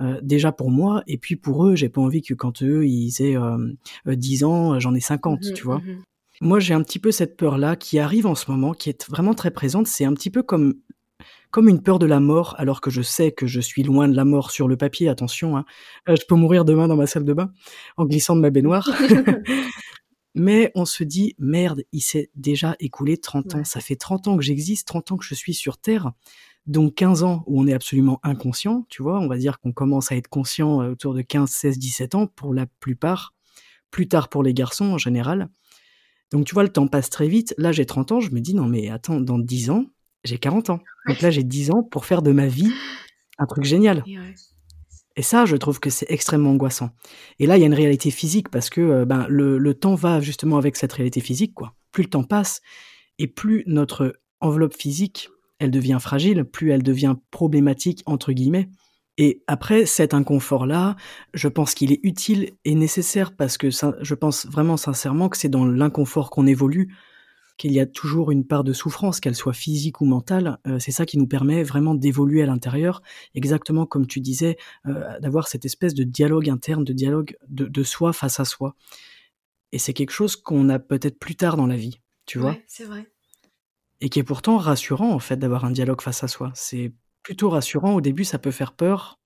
[0.00, 3.22] Euh, déjà pour moi, et puis pour eux, j'ai pas envie que quand eux, ils
[3.22, 3.74] aient euh,
[4.06, 5.78] 10 ans, j'en ai 50, mmh tu vois?
[5.78, 6.02] mmh
[6.40, 9.34] Moi, j'ai un petit peu cette peur-là qui arrive en ce moment, qui est vraiment
[9.34, 9.86] très présente.
[9.86, 10.74] C'est un petit peu comme
[11.50, 14.14] comme une peur de la mort, alors que je sais que je suis loin de
[14.14, 15.64] la mort sur le papier, attention, hein.
[16.08, 17.52] euh, je peux mourir demain dans ma salle de bain
[17.96, 18.90] en glissant de ma baignoire.
[20.34, 23.64] Mais on se dit, merde, il s'est déjà écoulé 30 ans.
[23.64, 26.12] Ça fait 30 ans que j'existe, 30 ans que je suis sur Terre.
[26.66, 30.12] Donc 15 ans où on est absolument inconscient, tu vois, on va dire qu'on commence
[30.12, 33.34] à être conscient euh, autour de 15, 16, 17 ans pour la plupart,
[33.90, 35.48] plus tard pour les garçons en général.
[36.30, 37.54] Donc tu vois, le temps passe très vite.
[37.56, 39.86] Là, j'ai 30 ans, je me dis, non mais attends, dans 10 ans,
[40.24, 40.80] j'ai 40 ans.
[41.06, 42.72] Donc là, j'ai 10 ans pour faire de ma vie
[43.38, 44.04] un truc génial.
[45.16, 46.90] Et ça, je trouve que c'est extrêmement angoissant.
[47.38, 50.20] Et là, il y a une réalité physique parce que euh, ben, le, temps va
[50.20, 51.54] justement avec cette réalité physique.
[51.54, 51.74] Quoi.
[51.90, 52.60] Plus le temps passe
[53.18, 55.28] et plus notre enveloppe physique,
[55.58, 58.68] elle devient fragile, plus elle devient problématique, entre guillemets.
[59.16, 60.94] Et après cet inconfort-là,
[61.34, 65.36] je pense qu'il est utile et nécessaire parce que ça, je pense vraiment sincèrement que
[65.36, 66.94] c'est dans l'inconfort qu'on évolue
[67.58, 70.58] qu'il y a toujours une part de souffrance, qu'elle soit physique ou mentale.
[70.66, 73.02] Euh, c'est ça qui nous permet vraiment d'évoluer à l'intérieur,
[73.34, 78.12] exactement comme tu disais, euh, d'avoir cette espèce de dialogue interne, de dialogue de, soi
[78.12, 78.76] face à soi.
[79.72, 82.56] Et c'est quelque chose qu'on a peut-être plus tard dans la vie, tu vois.
[82.66, 83.10] c'est vrai.
[84.00, 86.52] Et qui est pourtant rassurant, en fait, d'avoir un dialogue face à soi.
[86.54, 86.92] C'est
[87.24, 87.94] plutôt rassurant.
[87.94, 89.18] Au début, ça peut faire peur,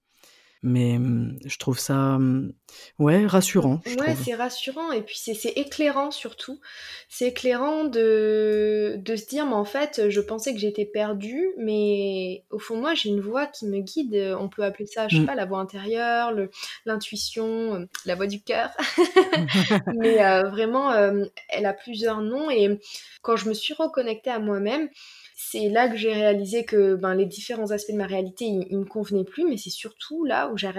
[0.63, 2.53] mais mmh, je trouve ça, mmh,
[2.99, 3.81] ouais, rassurant.
[3.99, 6.61] ouais, c'est rassurant et puis c'est éclairant surtout.
[7.09, 12.45] C'est éclairant de, de se dire, mais en fait, je pensais que j'étais perdue, mais
[12.51, 14.35] au fond de moi, j'ai une voix qui me guide.
[14.39, 15.27] On peut appeler ça, je sais mmh.
[15.27, 16.33] pas, la voix intérieure,
[16.87, 18.71] l'intuition, euh, la voix du cœur.
[19.97, 22.79] mais euh, vraiment, euh, elle a plusieurs noms et
[23.23, 24.89] quand je me suis reconnectée à moi-même,
[25.53, 28.85] c'est là que j'ai réalisé que ben, les différents aspects de ma réalité, ils, me
[28.85, 30.71] convenaient plus, mais c'est surtout là où j'ai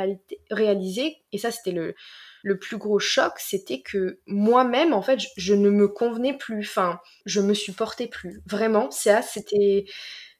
[0.50, 1.94] réalisé, et ça c'était le,
[2.42, 7.00] le plus gros choc, c'était que moi-même, en fait, je, ne me convenais plus, enfin,
[7.26, 8.42] je me supportais plus.
[8.48, 9.86] Vraiment, ça, c'était...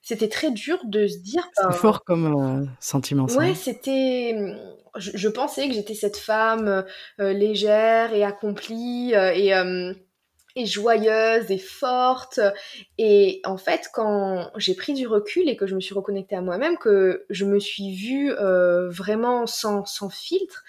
[0.06, 1.48] C'était très dur de se dire.
[1.54, 3.26] C'est ben fort comme euh, sentiment.
[3.26, 3.38] Ça.
[3.38, 3.54] Ouais, hein.
[3.54, 4.36] c'était.
[4.96, 6.84] Je, pensais que j'étais cette femme
[7.20, 9.54] euh, légère et accomplie euh, et
[10.56, 12.40] et joyeuse et forte.
[12.98, 16.40] Et en fait, quand j'ai pris du recul et que je me suis reconnectée à
[16.40, 20.64] moi-même, que je me suis vue euh, vraiment sans, sans filtre,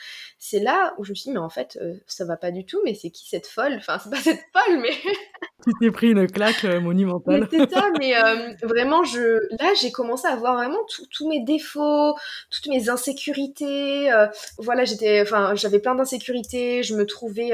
[0.47, 2.65] c'est là où je me suis dit, mais en fait, euh, ça va pas du
[2.65, 3.73] tout, mais c'est qui cette folle?
[3.77, 4.91] Enfin, c'est pas cette folle, mais.
[5.65, 7.47] tu t'es pris une claque euh, monumentale.
[7.49, 9.39] c'est ça, mais euh, vraiment, je...
[9.59, 10.77] là, j'ai commencé à voir vraiment
[11.09, 12.13] tous mes défauts,
[12.51, 14.11] toutes mes insécurités.
[14.59, 15.21] voilà, j'étais.
[15.21, 17.53] Enfin, j'avais plein d'insécurités, je me trouvais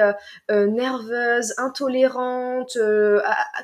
[0.49, 2.77] nerveuse, intolérante,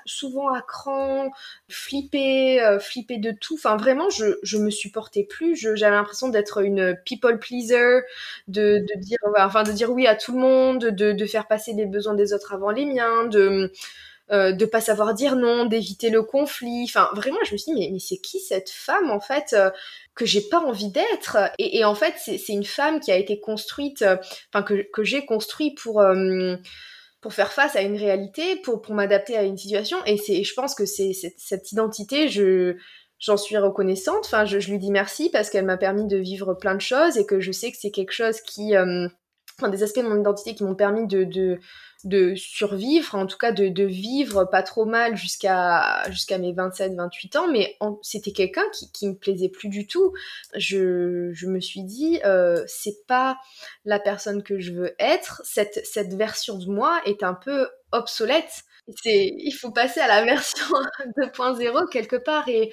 [0.05, 1.31] souvent à cran,
[1.67, 3.55] flippée, flippée de tout.
[3.55, 5.57] Enfin, vraiment, je, je me supportais plus.
[5.75, 8.01] J'avais l'impression d'être une people pleaser,
[8.47, 11.85] de, de dire enfin de dire oui à tout le monde, de, faire passer les
[11.85, 13.71] besoins des autres avant les miens, de
[14.29, 16.83] euh, de pas savoir dire non, d'éviter le conflit.
[16.83, 19.71] Enfin, vraiment, je me suis dit, mais, c'est qui cette femme, en fait, euh,
[20.15, 21.37] que j'ai pas envie d'être?
[21.59, 24.17] Et, en fait, c'est une femme qui a été construite, euh,
[24.53, 26.03] enfin, que, j'ai construit pour,
[27.21, 29.97] pour faire face à une réalité, pour, pour m'adapter à une situation.
[30.05, 32.75] Et je pense que c'est cette identité, je,
[33.19, 34.25] j'en suis reconnaissante.
[34.25, 37.25] Enfin, je, lui dis merci parce qu'elle m'a permis de vivre plein de choses et
[37.25, 39.07] que je sais que c'est quelque chose qui, euh,
[39.57, 41.59] enfin, des aspects de mon identité qui m'ont permis de, de,
[42.03, 47.37] de, survivre, en tout cas de, de vivre pas trop mal jusqu'à jusqu'à mes 27-28
[47.37, 47.47] ans.
[47.51, 50.13] Mais c'était quelqu'un qui, qui me plaisait plus du tout.
[50.55, 53.37] Je, je me suis dit, euh, c'est pas
[53.83, 55.41] la personne que je veux être.
[55.43, 58.63] Cette, cette version de moi est un peu obsolète
[59.05, 60.65] il faut passer à la version
[61.17, 62.47] 2.0 quelque part.
[62.47, 62.71] Et,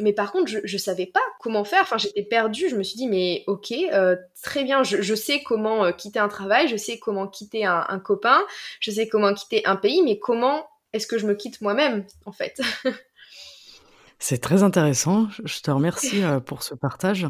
[0.00, 1.82] mais par contre, je, je savais pas comment faire.
[1.82, 2.68] Enfin, j'étais perdue.
[2.68, 6.28] Je me suis dit, mais ok, euh, très bien, je, sais comment euh, quitter un
[6.28, 8.40] travail, je sais comment quitter un, copain,
[8.80, 12.32] je sais comment quitter un pays, mais comment est-ce que je me quitte moi-même, en
[12.32, 12.60] fait?
[14.18, 15.28] C'est très intéressant.
[15.44, 17.26] Je te remercie euh, pour ce partage.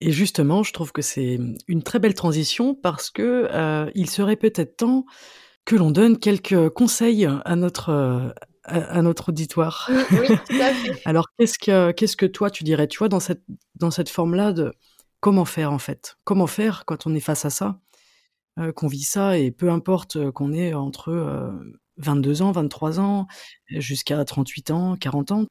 [0.00, 3.48] Et justement, je trouve que c'est une très belle transition parce que
[3.94, 5.06] il serait peut-être temps
[5.64, 9.90] que l'on donne quelques conseils à notre à, notre auditoire.
[10.10, 11.02] Oui, tout à fait.
[11.04, 13.42] Alors, qu'est-ce que qu'est-ce que toi tu dirais, tu vois, dans cette
[13.74, 14.72] dans cette forme-là de
[15.20, 16.16] comment faire en fait?
[16.24, 17.80] Comment faire quand on est face à ça,
[18.58, 21.50] euh, qu'on vit ça et peu importe euh, qu'on ait entre euh,
[21.96, 23.26] 22 ans, 23 ans,
[23.68, 25.46] jusqu'à 38 ans, 40 ans,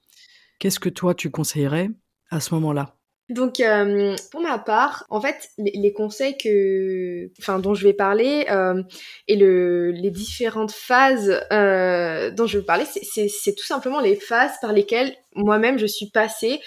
[0.60, 1.89] qu'est-ce que toi tu conseillerais
[2.30, 2.95] à ce moment-là?
[3.33, 7.93] Donc, euh, pour ma part, en fait, les, les, conseils que, enfin, dont je vais
[7.93, 8.81] parler euh,
[9.27, 14.53] et le, les différentes phases euh, dont je vais parler, c'est tout simplement les phases
[14.61, 16.61] par lesquelles moi-même je suis passée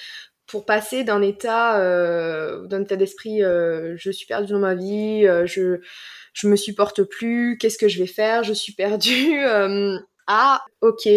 [0.46, 5.26] pour passer d'un état, euh, d'un état d'esprit, euh, je suis perdue dans ma vie,
[5.26, 5.81] euh, je,
[6.33, 9.44] je me supporte plus, qu'est-ce que je vais faire, je suis perdue
[10.27, 11.09] ah ok.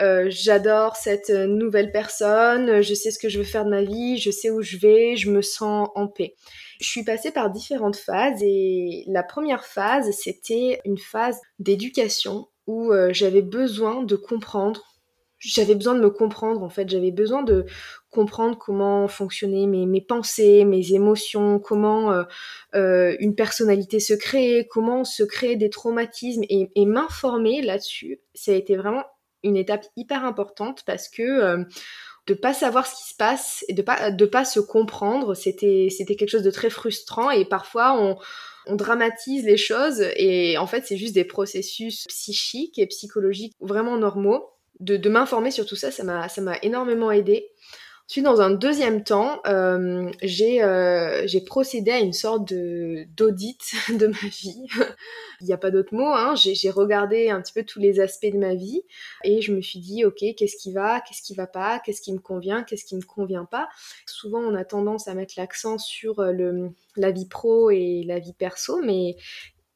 [0.00, 2.82] Euh, j'adore cette nouvelle personne.
[2.82, 4.18] Je sais ce que je veux faire de ma vie.
[4.18, 5.16] Je sais où je vais.
[5.16, 6.34] Je me sens en paix.
[6.80, 12.92] Je suis passée par différentes phases et la première phase c'était une phase d'éducation où
[12.92, 14.91] euh, j'avais besoin de comprendre
[15.42, 17.66] j'avais besoin de me comprendre en fait, j'avais besoin de
[18.10, 22.22] comprendre comment fonctionnaient mes, mes pensées, mes émotions, comment euh,
[22.74, 28.20] euh, une personnalité se crée, comment se créer des traumatismes et, et m'informer là-dessus.
[28.34, 29.04] Ça a été vraiment
[29.42, 31.64] une étape hyper importante parce que euh,
[32.28, 35.88] de pas savoir ce qui se passe et de pas de pas se comprendre, c'était
[35.90, 38.16] c'était quelque chose de très frustrant et parfois on
[38.66, 43.96] on dramatise les choses et en fait c'est juste des processus psychiques et psychologiques vraiment
[43.96, 44.51] normaux
[44.82, 47.48] de, m'informer sur tout ça, ça m'a, énormément aidé.
[48.08, 54.08] Ensuite, dans un deuxième temps, euh, j'ai, euh, j'ai procédé à une sorte d'audit de
[54.08, 54.66] ma vie.
[55.40, 56.12] Il n'y a pas d'autre mot.
[56.12, 56.34] Hein.
[56.34, 58.82] J'ai, regardé un petit peu tous les aspects de ma vie
[59.24, 62.12] et je me suis dit, ok, qu'est-ce qui va, qu'est-ce qui va pas, qu'est-ce qui
[62.12, 63.68] me convient, qu'est-ce qui me convient pas.
[64.06, 68.18] Souvent, on a tendance à mettre l'accent sur euh, le, la vie pro et la
[68.18, 69.16] vie perso, mais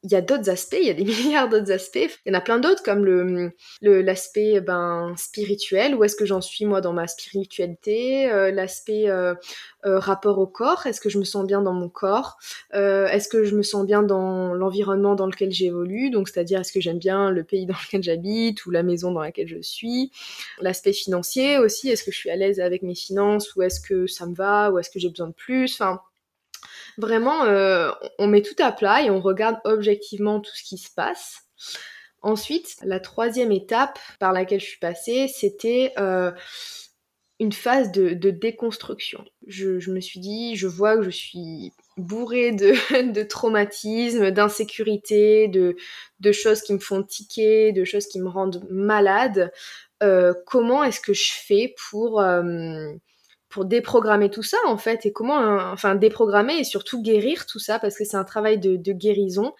[0.07, 1.97] il y a d'autres aspects, il y a des milliards d'autres aspects.
[2.25, 6.39] Il y en a plein d'autres comme le l'aspect ben spirituel, où est-ce que j'en
[6.39, 9.35] suis moi dans ma spiritualité, euh, l'aspect euh,
[9.85, 12.37] euh, rapport au corps, est-ce que je me sens bien dans mon corps,
[12.73, 16.81] est-ce que je me sens bien dans l'environnement dans lequel j'évolue, donc c'est-à-dire est-ce que
[16.81, 20.11] j'aime bien le pays dans lequel j'habite ou la maison dans laquelle je suis,
[20.61, 23.55] l'aspect financier aussi, est-ce que je suis à l'aise avec mes finances?
[23.55, 24.71] Ou est-ce que ça me va?
[24.71, 26.01] Ou est-ce que j'ai besoin de plus, enfin
[26.97, 30.89] Vraiment, euh, on met tout à plat et on regarde objectivement tout ce qui se
[30.91, 31.43] passe.
[32.23, 36.31] Ensuite, la troisième étape par laquelle je suis passée, c'était euh,
[37.39, 39.23] une phase de, déconstruction.
[39.45, 45.75] Je, me suis dit, je vois que je suis bourrée de, de traumatismes, d'insécurité, de,
[46.19, 49.51] de, choses qui me font tiquer, de choses qui me rendent malade.
[50.01, 52.19] Euh, comment est-ce que je fais pour
[53.49, 57.79] pour déprogrammer tout ça en fait et comment enfin déprogrammer et surtout guérir tout ça
[57.79, 59.53] parce que c'est un travail de, de, guérison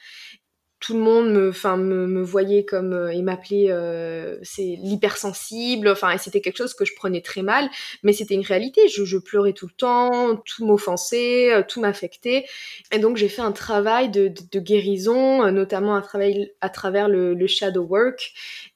[0.80, 5.90] tout le monde me enfin me, me, voyait comme euh, et m'appelait euh, c'est l'hypersensible
[5.90, 7.70] enfin et c'était quelque chose que je prenais très mal
[8.04, 12.46] mais c'était une réalité je, je, pleurais tout le temps tout m'offensait euh, tout m'affectait
[12.92, 17.10] et donc j'ai fait un travail de, de, de, guérison notamment un travail à travers
[17.10, 18.34] le, le shadow work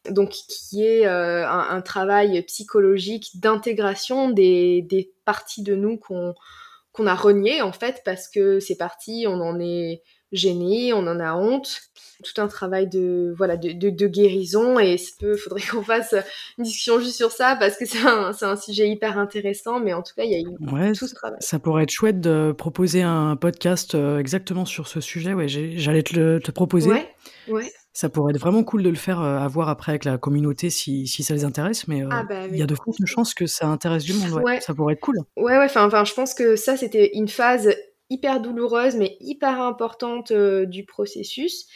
[0.09, 6.33] donc qui est euh, un, un, travail psychologique d'intégration des, des, parties de nous qu'on
[6.93, 11.19] qu'on a reniées en fait parce que ces parties on en est gêné, on en
[11.19, 11.81] a honte.
[12.23, 16.13] Tout un travail de voilà de, de, de guérison et il faudrait qu'on fasse
[16.57, 19.79] une discussion juste sur ça parce que c'est un, un, sujet hyper intéressant.
[19.79, 21.37] Mais en tout cas, il y a eu ouais, tout ce travail.
[21.41, 25.33] Ça pourrait être chouette de proposer un podcast euh, exactement sur ce sujet.
[25.33, 26.89] Ouais, j'allais te le te proposer.
[26.89, 27.09] Ouais,
[27.49, 27.71] ouais.
[27.93, 30.69] Ça pourrait être vraiment cool de le faire euh, à voir après avec la communauté
[30.69, 33.33] si, si ça les intéresse, mais euh, ah bah, il y a de fortes chances
[33.33, 34.31] que ça intéresse du monde.
[34.31, 34.43] Ouais.
[34.43, 34.61] ouais.
[34.61, 35.17] Ça pourrait être cool.
[35.35, 35.65] Ouais, ouais.
[35.65, 37.75] Enfin, enfin, je pense que ça c'était une phase
[38.09, 41.67] hyper douloureuse mais hyper importante euh, du processus.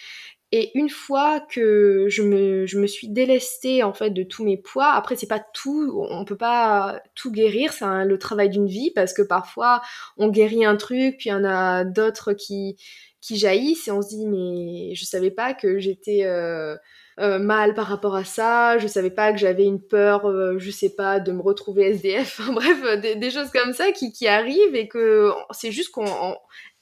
[0.52, 5.16] Et une fois que je me, suis délestée en fait de tous mes poids, après
[5.16, 9.24] c'est pas tout, on peut pas tout guérir, c'est le travail d'une vie parce que
[9.24, 9.82] parfois
[10.18, 12.78] on guérit un truc, puis il y en a d'autres qui,
[13.22, 16.76] qui jaillissent et on se dit mais je savais pas que j'étais euh,
[17.20, 20.70] euh, mal par rapport à ça, je savais pas que j'avais une peur, euh, je
[20.70, 24.88] sais pas, de me retrouver SDF, bref, des, choses comme ça qui, qui, arrivent et
[24.88, 26.36] que c'est juste qu'on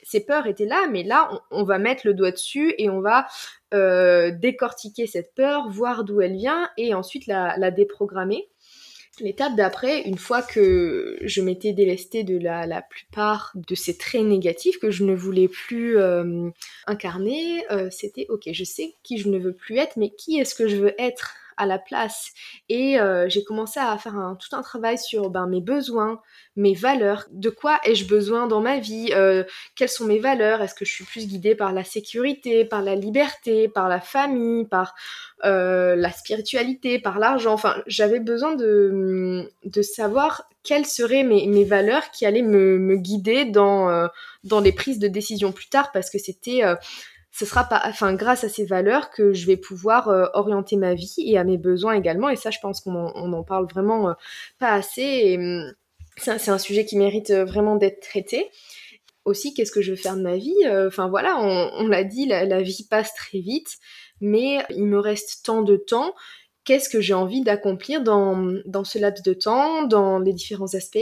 [0.04, 3.26] ces peurs étaient là, mais là, on, va mettre le doigt dessus et on va
[3.72, 8.48] euh, décortiquer cette peur, voir d'où elle vient et ensuite la, déprogrammer.
[9.20, 14.78] L'étape d'après, une fois que je m'étais délestée de la, plupart de ces traits négatifs
[14.78, 16.50] que je ne voulais plus euh,
[16.86, 20.54] incarner, euh, c'était ok, je sais qui je ne veux plus être, mais qui est-ce
[20.54, 21.34] que je veux être?
[21.56, 22.30] À la place.
[22.68, 26.20] Et euh, j'ai commencé à faire un, tout un travail sur ben, mes besoins,
[26.56, 27.26] mes valeurs.
[27.30, 29.10] De quoi ai-je besoin dans ma vie?
[29.12, 29.44] Euh,
[29.76, 30.62] Quelles sont mes valeurs?
[30.62, 34.64] Est-ce que je suis plus guidée par la sécurité, par la liberté, par la famille,
[34.64, 34.94] par
[35.44, 37.52] euh, la spiritualité, par l'argent?
[37.52, 42.96] Enfin, j'avais besoin de, de savoir quelles seraient mes, mes valeurs qui allaient me, me
[42.96, 44.08] guider dans,
[44.44, 46.62] dans les prises de décision plus tard parce que c'était
[47.36, 50.94] ce sera pas, enfin, grâce à ces valeurs que je vais pouvoir euh, orienter ma
[50.94, 52.28] vie et à mes besoins également.
[52.28, 54.12] Et ça, je pense qu'on en, parle vraiment euh,
[54.60, 55.36] pas assez.
[55.36, 55.72] Hum,
[56.16, 58.48] c'est un sujet qui mérite euh, vraiment d'être traité.
[59.24, 60.54] Aussi, qu'est-ce que je veux faire de ma vie
[60.86, 63.78] Enfin voilà, on, l'a dit, la, vie passe très vite,
[64.20, 66.14] mais il me reste tant de temps
[66.64, 70.98] qu'est-ce que j'ai envie d'accomplir dans, dans ce laps de temps, dans les différents aspects?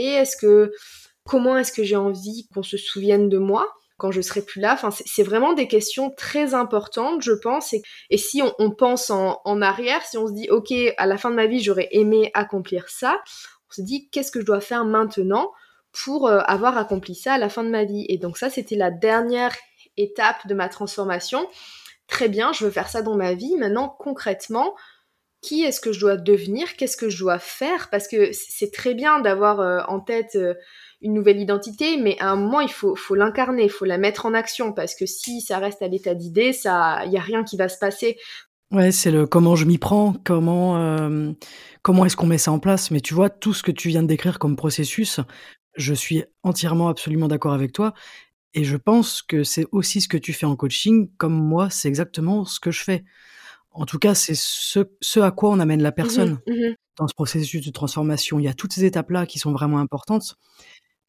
[1.25, 3.69] Comment est-ce que j'ai envie qu'on se souvienne de moi?
[3.97, 4.73] Quand je serai plus là.
[4.73, 7.73] Enfin, c'est vraiment des questions très importantes, je pense.
[8.09, 11.35] Et, si on, pense en, arrière, si on se dit, ok, à la fin de
[11.35, 13.21] ma vie, j'aurais aimé accomplir ça,
[13.69, 15.51] on se dit, qu'est-ce que je dois faire maintenant
[15.91, 18.05] pour euh, avoir accompli ça à la fin de ma vie?
[18.09, 19.55] Et donc ça, c'était la dernière
[19.97, 21.47] étape de ma transformation.
[22.07, 23.55] Très bien, je veux faire ça dans ma vie.
[23.57, 24.75] Maintenant, concrètement,
[25.43, 26.75] qui est-ce que je dois devenir?
[26.77, 27.89] Qu'est-ce que je dois faire?
[27.89, 30.55] Parce que c'est très bien d'avoir euh, en tête euh,
[31.03, 34.25] une nouvelle identité, mais à un moment, il faut, faut l'incarner, il faut la mettre
[34.25, 37.43] en action, parce que si ça reste à l'état d'idée, ça, il y a rien
[37.43, 38.17] qui va se passer.
[38.71, 41.31] Ouais, c'est le comment je m'y prends, comment, euh,
[41.83, 42.89] comment est-ce qu'on met ça en place.
[42.89, 45.19] Mais tu vois, tout ce que tu viens de décrire comme processus,
[45.75, 47.93] je suis entièrement, absolument d'accord avec toi.
[48.55, 51.87] Et je pense que c'est aussi ce que tu fais en coaching, comme moi, c'est
[51.87, 53.03] exactement ce que je fais.
[53.71, 57.07] En tout cas, c'est ce, ce à quoi on amène la mmh personne mmh dans
[57.07, 58.37] ce processus de transformation.
[58.39, 60.35] Il y a toutes ces étapes-là qui sont vraiment importantes.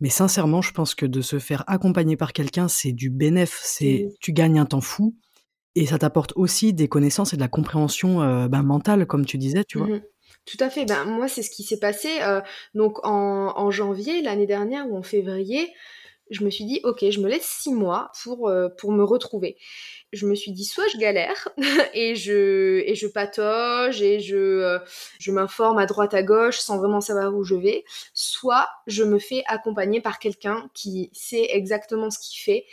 [0.01, 4.09] Mais sincèrement, je pense que de se faire accompagner par quelqu'un, c'est du bénéf, c'est
[4.21, 5.15] tu gagnes un temps fou
[5.77, 9.39] et ça t'apporte aussi des connaissances et de la compréhension euh, ben, mentale, comme tu
[9.39, 9.89] disais, tu vois.
[9.89, 10.03] Mmh
[10.47, 10.85] Tout à fait.
[10.85, 12.41] Ben, moi, c'est ce qui s'est passé euh,
[12.75, 15.73] donc en, en janvier l'année dernière ou en février
[16.31, 19.57] je me suis dit, ok, je me laisse six mois pour, euh, pour me retrouver.
[20.13, 21.49] Je me suis dit, soit je galère
[21.95, 24.79] et je, et je patauge et je, euh,
[25.19, 29.19] je m'informe à droite à gauche sans vraiment savoir où je vais, soit je me
[29.19, 32.65] fais accompagner par quelqu'un qui sait exactement ce qu'il fait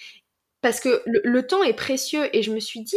[0.61, 2.95] parce que le, temps est précieux et je me suis dit,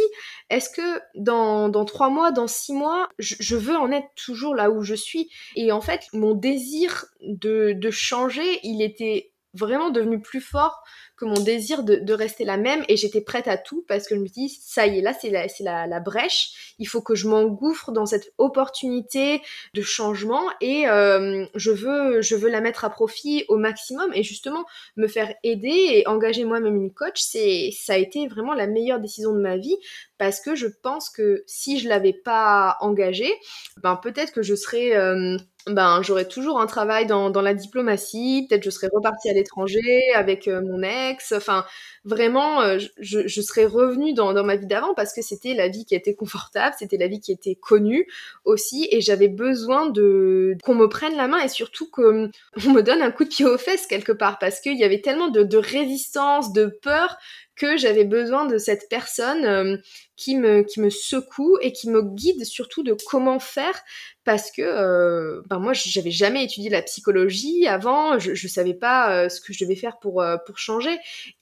[0.51, 4.69] est-ce que dans, dans trois mois, dans six mois, je, veux en être toujours là
[4.69, 5.31] où je suis?
[5.55, 10.83] Et en fait, mon désir de, de changer, il était vraiment devenu plus fort
[11.17, 14.19] que mon désir de, rester la même et j'étais prête à tout parce que je
[14.19, 16.75] me dis ça y est là c'est la, c'est la, brèche.
[16.79, 19.41] Il faut que je m'engouffre dans cette opportunité
[19.73, 24.23] de changement et euh, je veux je veux la mettre à profit au maximum et
[24.23, 24.65] justement
[24.97, 28.99] me faire aider et engager moi-même une coach c'est ça a été vraiment la meilleure
[28.99, 29.77] décision de ma vie
[30.17, 33.33] parce que je pense que si je l'avais pas engagée
[33.81, 35.37] ben peut-être que je serais euh,
[35.67, 40.47] ben j'aurais toujours un travail dans, la diplomatie, peut-être je serais repartie à l'étranger avec
[40.47, 41.65] euh, mon ex, enfin
[42.03, 45.85] vraiment euh, je, je, serais revenue dans, ma vie d'avant parce que c'était la vie
[45.85, 48.07] qui était confortable, c'était la vie qui était connue
[48.43, 48.87] aussi.
[48.91, 53.09] Et j'avais besoin de qu'on me prenne la main et surtout qu'on me donne un
[53.09, 56.67] coup de pied aux fesses quelque part parce qu'il y avait tellement de résistance, de
[56.67, 57.17] peur
[57.55, 59.77] que j'avais besoin de cette personne euh,
[60.15, 63.81] qui me qui me secoue et qui me guide surtout de comment faire
[64.23, 69.15] parce que euh, ben moi j'avais jamais étudié la psychologie avant je je savais pas
[69.15, 70.97] euh, ce que je devais faire pour pour changer.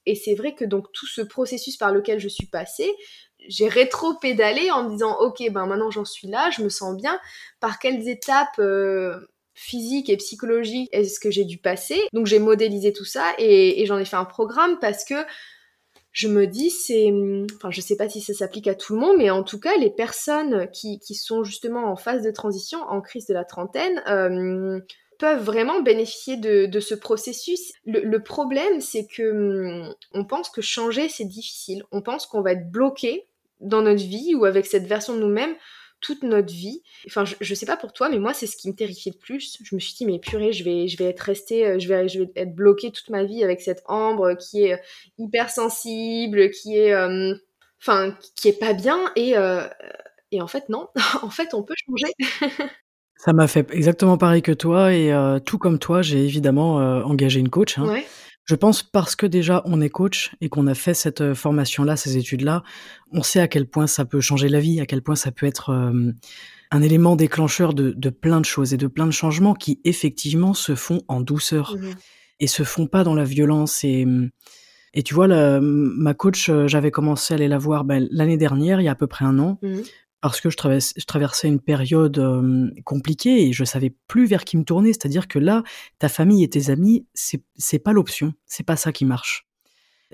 [0.05, 2.91] Et c'est vrai que donc tout ce processus par lequel je suis passée
[3.49, 7.19] j'ai rétro-pédalé en me disant ok ben maintenant j'en suis là je me sens bien.
[7.59, 8.61] Par quelles étapes
[9.55, 11.99] physiques et psychologiques est-ce que j'ai dû passer?
[12.13, 15.15] Donc j'ai modélisé tout ça et j'en ai fait un programme parce que
[16.13, 17.11] je me dis, c'est,
[17.55, 19.75] enfin, je sais pas si ça s'applique à tout le monde, mais en tout cas,
[19.77, 24.01] les personnes qui, qui sont justement en phase de transition, en crise de la trentaine,
[24.07, 24.79] euh,
[25.17, 27.73] peuvent vraiment bénéficier de, de ce processus.
[27.85, 31.83] Le, le problème, c'est que hum, on pense que changer, c'est difficile.
[31.91, 33.25] On pense qu'on va être bloqué
[33.59, 35.55] dans notre vie ou avec cette version de nous-mêmes
[36.03, 36.83] toute notre vie.
[37.07, 39.19] Enfin, je, je sais pas pour toi, mais moi, c'est ce qui me terrifiait le
[39.19, 39.57] plus.
[39.63, 42.07] Je me suis dit, mais purée, je vais, je vais être restée, euh, je vais,
[42.07, 44.77] je vais être bloquée toute ma vie avec cette ambre qui est euh,
[45.17, 47.33] hyper sensible, qui est, euh,
[47.81, 48.99] enfin, qui est pas bien.
[49.15, 49.33] Et,
[50.31, 50.89] et en fait, non.
[51.23, 52.13] en fait, on peut changer.
[53.15, 55.13] Ça m'a fait exactement pareil que toi et
[55.45, 56.75] tout comme toi, j'ai évidemment
[57.05, 57.77] engagé une coach.
[57.77, 58.01] Hein.
[58.45, 61.95] Je pense parce que déjà on est coach et qu'on a fait cette euh, formation-là,
[61.95, 62.63] ces études-là,
[63.11, 65.45] on sait à quel point ça peut changer la vie, à quel point ça peut
[65.45, 66.11] être euh,
[66.71, 70.53] un élément déclencheur de, de, plein de choses et de plein de changements qui effectivement
[70.53, 71.93] se font en douceur mmh
[72.39, 73.83] et se font pas dans la violence.
[73.83, 74.05] Et,
[74.93, 78.37] et tu vois, la, ma coach, euh, j'avais commencé à aller la voir ben, l'année
[78.37, 79.59] dernière, il y a à peu près un an.
[79.61, 79.79] Mmh
[80.29, 82.17] parce que je, traversais, une période
[82.85, 84.93] compliquée et je savais plus vers qui me tourner.
[84.93, 85.63] C'est-à-dire que là,
[85.99, 88.33] ta famille et tes amis, c'est, pas l'option.
[88.45, 89.47] C'est pas ça qui marche.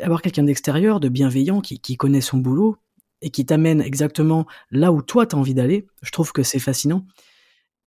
[0.01, 2.77] Avoir quelqu'un d'extérieur, de bienveillant, qui, qui connaît son boulot
[3.21, 7.05] et qui t'amène exactement là où toi t'as envie d'aller, je trouve que c'est fascinant.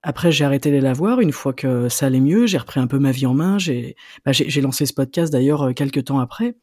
[0.05, 1.20] Après, j'ai arrêté de la voir.
[1.20, 3.59] Une fois que ça allait mieux, j'ai repris un peu ma vie en main.
[3.59, 6.57] J'ai, bah, lancé ce podcast d'ailleurs euh, quelques temps après.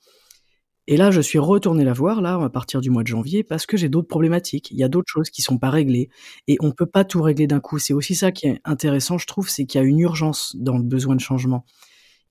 [0.92, 3.68] Et là, je suis retourné la voir, là, à partir du mois de janvier, parce
[3.68, 4.72] que j'ai d'autres problématiques.
[4.72, 6.10] Il y a d'autres choses qui sont pas réglées.
[6.48, 7.78] Et on peut pas tout régler d'un coup.
[7.78, 10.80] C'est aussi ça qui est intéressant, je trouve, c'est qu'il y a une urgence dans
[10.80, 11.64] le besoin de changement.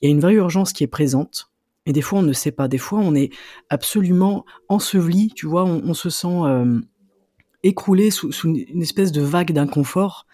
[0.01, 1.53] Il y a une vraie urgence qui est présente.
[1.87, 2.67] Et des fois, on ne sait pas.
[2.67, 3.31] Des fois, on est
[3.71, 6.81] absolument enseveli, tu vois, on, se sent euh,
[7.63, 10.27] écroulé sous, sous, une espèce de vague d'inconfort.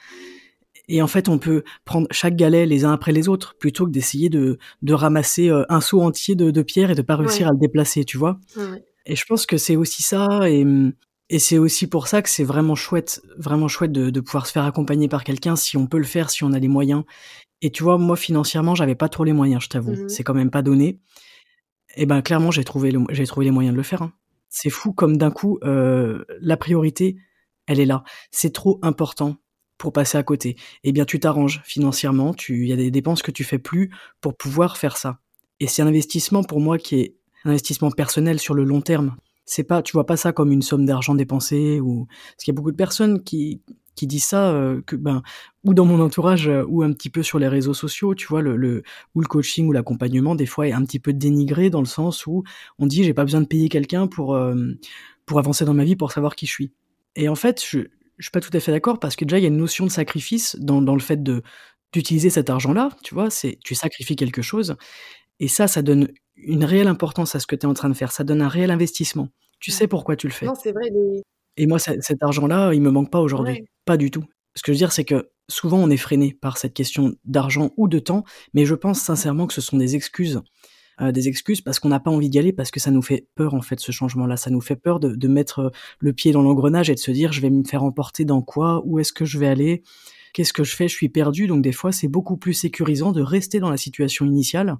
[0.89, 3.91] Et en fait, on peut prendre chaque galet les uns après les autres plutôt que
[3.91, 7.49] d'essayer de, de ramasser euh, un seau entier de, de pierres et de pas réussir
[7.49, 8.39] à le déplacer, tu vois.
[8.57, 8.85] Ouais.
[9.07, 10.65] Et je pense que c'est aussi ça, et,
[11.31, 14.53] et c'est aussi pour ça que c'est vraiment chouette, vraiment chouette de, de pouvoir se
[14.53, 17.05] faire accompagner par quelqu'un si on peut le faire, si on a les moyens.
[17.63, 19.93] Et tu vois, moi financièrement, j'avais pas trop les moyens, je t'avoue.
[19.93, 21.01] Mmh c'est quand même pas donné.
[21.97, 24.03] Et ben clairement, j'ai trouvé, j'ai trouvé les moyens de le faire.
[24.03, 24.13] Hein.
[24.49, 27.17] C'est fou comme d'un coup, euh, la priorité,
[27.67, 28.05] elle est là.
[28.31, 29.37] C'est trop important
[29.79, 30.57] pour passer à côté.
[30.85, 34.37] Eh bien, tu t'arranges financièrement, il y a des dépenses que tu fais plus pour
[34.37, 35.19] pouvoir faire ça.
[35.61, 39.17] Et c'est un investissement pour moi qui est un investissement personnel sur le long terme.
[39.47, 42.55] C'est pas, tu vois pas ça comme une somme d'argent dépensée ou parce qu'il y
[42.55, 43.61] a beaucoup de personnes qui
[43.95, 45.23] qui disent ça euh, que ben
[45.65, 48.43] ou dans mon entourage euh, ou un petit peu sur les réseaux sociaux, tu vois
[48.43, 48.83] le, le
[49.15, 52.27] ou le coaching ou l'accompagnement des fois est un petit peu dénigré dans le sens
[52.27, 52.43] où
[52.79, 54.73] on dit j'ai pas besoin de payer quelqu'un pour euh,
[55.27, 56.73] pour avancer dans ma vie pour savoir qui je suis.
[57.17, 57.79] Et en fait, je,
[58.19, 59.85] je suis pas tout à fait d'accord parce que déjà il y a une notion
[59.87, 61.43] de sacrifice dans, dans le fait de
[61.93, 64.77] d'utiliser cet argent-là, tu vois, c'est tu sacrifies quelque chose
[65.39, 67.95] et ça, ça donne une réelle importance à ce que tu es en train de
[67.95, 69.29] faire, ça donne un réel investissement.
[69.61, 70.47] Tu sais pourquoi tu le fais.
[70.47, 70.91] Non, c'est vrai.
[70.93, 71.23] Les...
[71.57, 73.65] Et moi, cet argent-là, il me manque pas aujourd'hui, ouais.
[73.85, 74.25] pas du tout.
[74.57, 77.71] Ce que je veux dire, c'est que souvent on est freiné par cette question d'argent
[77.77, 80.43] ou de temps, mais je pense sincèrement que ce sont des excuses
[81.01, 83.27] euh, des excuses parce qu'on n'a pas envie d'y aller, parce que ça nous fait
[83.35, 84.37] peur en fait ce changement-là.
[84.37, 87.11] Ça nous fait peur de, de mettre euh, le pied dans l'engrenage et de se
[87.11, 89.83] dire je vais me faire emporter dans quoi, où est-ce que je vais aller,
[90.33, 91.47] qu'est-ce que je fais, je suis perdu.
[91.47, 94.77] Donc des fois c'est beaucoup plus sécurisant de rester dans la situation initiale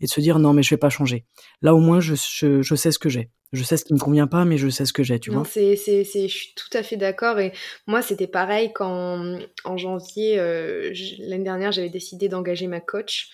[0.00, 1.24] et de se dire non mais je vais pas changer.
[1.62, 3.30] Là au moins je, je, je sais ce que j'ai.
[3.52, 5.38] Je sais ce qui me convient pas, mais je sais ce que j'ai, tu non,
[5.38, 5.44] vois.
[5.44, 7.40] C'est, c'est, c'est, je suis tout à fait d'accord.
[7.40, 7.52] Et
[7.88, 13.28] moi, c'était pareil quand, en janvier, euh, l'année dernière, j'avais décidé d'engager ma coach.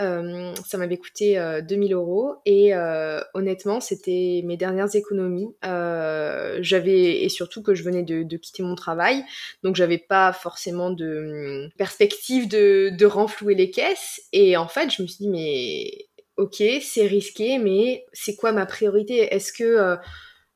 [0.00, 5.48] Euh, ça m'avait coûté euh, 2000 euros et euh, honnêtement c'était mes dernières économies.
[5.64, 9.24] Euh, j'avais et surtout que je venais de, quitter mon travail
[9.64, 14.90] donc j'avais pas forcément de hum, perspective de, de renflouer les caisses et en fait
[14.90, 15.90] je me suis dit mais
[16.36, 19.34] ok c'est risqué mais c'est quoi ma priorité?
[19.34, 19.96] Est-ce que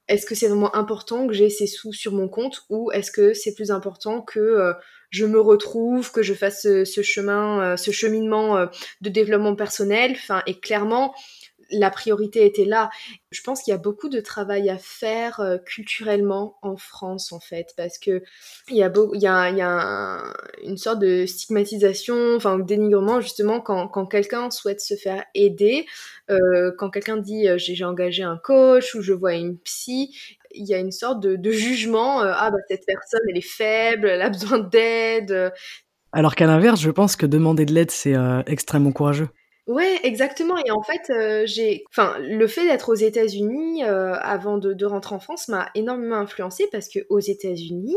[0.07, 3.35] est-ce que c'est vraiment important que j'ai ces sous sur mon compte ou est-ce que
[3.35, 4.73] c'est plus important que
[5.13, 8.67] je me retrouve, que je fasse ce, ce chemin, euh, ce cheminement euh,
[9.03, 10.13] de développement personnel.
[10.13, 11.15] Enfin, et clairement,
[11.73, 12.91] la priorité était là.
[13.31, 17.41] Je pense qu'il y a beaucoup de travail à faire euh, culturellement en France en
[17.41, 18.23] fait, parce que
[18.69, 20.23] il y a,
[20.63, 25.87] une sorte de stigmatisation, enfin dénigrement justement quand, quelqu'un souhaite se faire aider,
[26.31, 30.15] euh, quand quelqu'un dit euh, j'ai engagé un coach ou je vois une psy,
[30.55, 33.41] il y a une sorte de, de jugement, euh, ah bah cette personne elle est
[33.41, 35.53] faible, elle a besoin d'aide.
[36.13, 39.29] Alors qu'à l'inverse, je pense que demander de l'aide c'est euh, extrêmement courageux.
[39.69, 40.57] Ouais, exactement.
[40.59, 44.87] Et en fait, euh, j'ai, enfin, le fait d'être aux États-Unis euh, avant de, de,
[44.87, 47.97] rentrer en France m'a énormément influencé parce que aux États-Unis,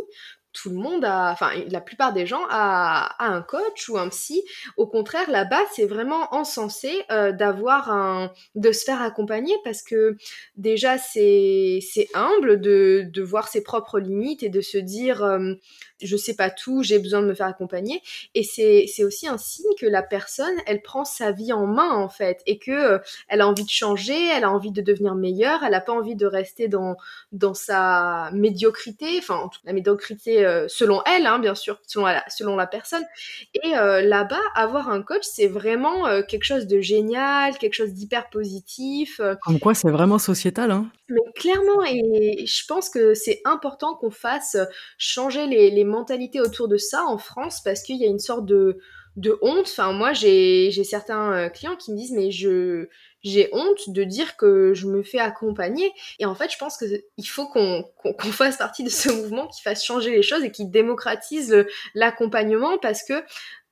[0.56, 4.44] tout le monde a, enfin, la plupart des gens a, un coach ou un psy.
[4.78, 10.16] Au contraire, là-bas, c'est vraiment encensé euh, d'avoir un, de se faire accompagner parce que
[10.56, 11.82] déjà, c'est,
[12.14, 15.54] humble de, voir ses propres limites et de se dire, euh,
[16.02, 18.02] je sais pas tout, j'ai besoin de me faire accompagner.
[18.34, 22.10] Et c'est, aussi un signe que la personne, elle prend sa vie en main en
[22.10, 25.64] fait et que euh, elle a envie de changer, elle a envie de devenir meilleure,
[25.64, 26.96] elle a pas envie de rester dans
[27.32, 32.56] dans sa médiocrité, enfin la médiocrité euh, selon elle, hein, bien sûr, selon la, selon
[32.56, 33.04] la personne.
[33.54, 37.94] Et euh, là-bas, avoir un coach, c'est vraiment euh, quelque chose de génial, quelque chose
[37.94, 39.20] d'hyper positif.
[39.42, 44.12] Comme quoi, c'est vraiment sociétal, hein Mais clairement, et je pense que c'est important qu'on
[44.12, 44.58] fasse
[44.98, 48.46] changer les, les mentalités autour de ça en France parce qu'il y a une sorte
[48.46, 48.78] de
[49.16, 49.68] de honte.
[49.68, 52.90] Enfin, moi, j'ai certains clients qui me disent, mais je
[53.26, 55.92] j'ai honte de dire que je me fais accompagner.
[56.20, 57.84] Et en fait, je pense qu'il faut qu'on
[58.32, 61.66] fasse partie de ce mouvement qui fasse changer les choses et qui démocratise
[61.96, 63.24] l'accompagnement parce que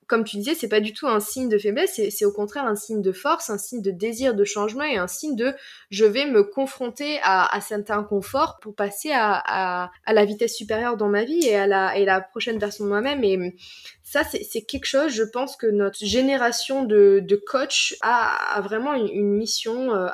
[0.06, 2.76] comme tu disais, c'est pas du tout un signe de faiblesse, c'est au contraire un
[2.76, 5.54] signe de force, un signe de désir de changement et un signe de
[5.90, 11.08] je vais me confronter à, à cet inconfort pour passer à, la vitesse supérieure dans
[11.08, 13.24] ma vie et à la, prochaine version de moi-même.
[13.24, 13.56] Et
[14.02, 19.34] ça, c'est quelque chose, je pense que notre génération de, de coach a, vraiment une,
[19.34, 20.08] mission, euh,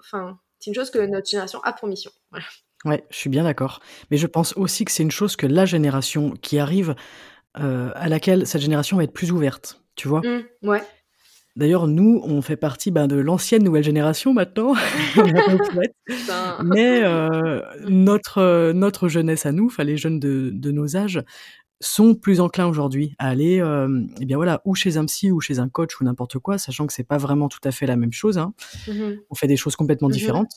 [0.00, 2.10] enfin, c'est une chose que notre génération a pour mission.
[2.84, 3.80] Ouais, je suis bien d'accord.
[4.10, 6.94] Mais je pense aussi que c'est une chose que la génération qui arrive
[7.58, 10.20] euh, à laquelle cette génération va être plus ouverte, tu vois?
[10.20, 10.82] Mmh, ouais.
[11.56, 14.74] D'ailleurs, nous, on fait partie, ben, de l'ancienne nouvelle génération maintenant,
[16.64, 21.22] mais euh, notre, euh, notre jeunesse à nous, enfin les jeunes de de nos âges,
[21.80, 23.56] sont plus enclins aujourd'hui à aller,
[24.20, 26.86] eh bien voilà, ou chez un psy ou chez un coach ou n'importe quoi, sachant
[26.86, 28.52] que c'est pas vraiment tout à fait la même chose, hein.
[28.86, 30.52] Mmh on fait des choses complètement mmh différentes.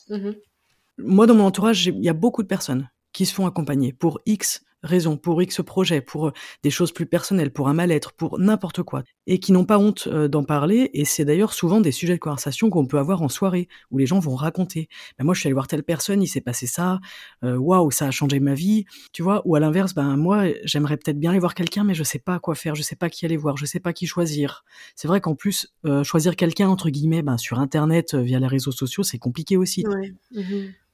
[0.98, 4.20] Moi, dans mon entourage, il y a beaucoup de personnes qui se font accompagner pour
[4.26, 6.32] X raison, pour X projet, pour euh,
[6.62, 10.06] des choses plus personnelles, pour un mal-être, pour n'importe quoi, et qui n'ont pas honte
[10.06, 10.90] euh, d'en parler.
[10.94, 14.06] Et c'est d'ailleurs souvent des sujets de conversation qu'on peut avoir en soirée, où les
[14.06, 14.88] gens vont raconter.
[15.18, 17.00] Ben moi, je suis allé voir telle personne, il s'est passé ça,
[17.42, 19.42] euh, waouh, ça a changé ma vie, tu vois.
[19.46, 22.38] Ou à l'inverse, ben moi, j'aimerais peut-être bien aller voir quelqu'un, mais je sais pas
[22.38, 24.64] quoi faire, je sais pas qui aller voir, je sais pas qui choisir.
[24.94, 29.02] C'est vrai qu'en plus, choisir quelqu'un entre guillemets, ben sur Internet, via les réseaux sociaux,
[29.02, 29.84] c'est compliqué aussi.
[30.32, 30.42] Mmh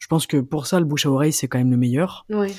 [0.00, 2.24] je pense que pour ça, le bouche à oreille, c'est quand même le meilleur.
[2.30, 2.54] Ouais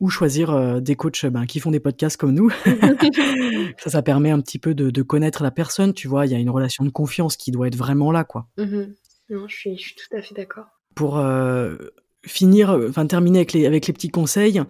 [0.00, 2.50] ou choisir euh, des coachs ben, qui font des podcasts comme nous.
[3.78, 6.26] ça, ça permet un petit peu de, connaître la personne, tu vois.
[6.26, 8.48] Il y a une relation de confiance qui doit être vraiment là, quoi.
[8.58, 8.84] Mmh
[9.28, 10.66] non, je suis, je suis, tout à fait d'accord.
[10.94, 11.76] Pour euh,
[12.24, 14.62] finir, enfin terminer avec les, avec les petits conseils,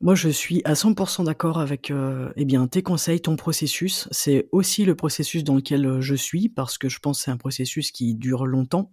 [0.00, 4.06] moi je suis à 100% d'accord avec euh, eh bien, tes conseils, ton processus.
[4.12, 7.36] C'est aussi le processus dans lequel je suis, parce que je pense que c'est un
[7.36, 8.92] processus qui dure longtemps.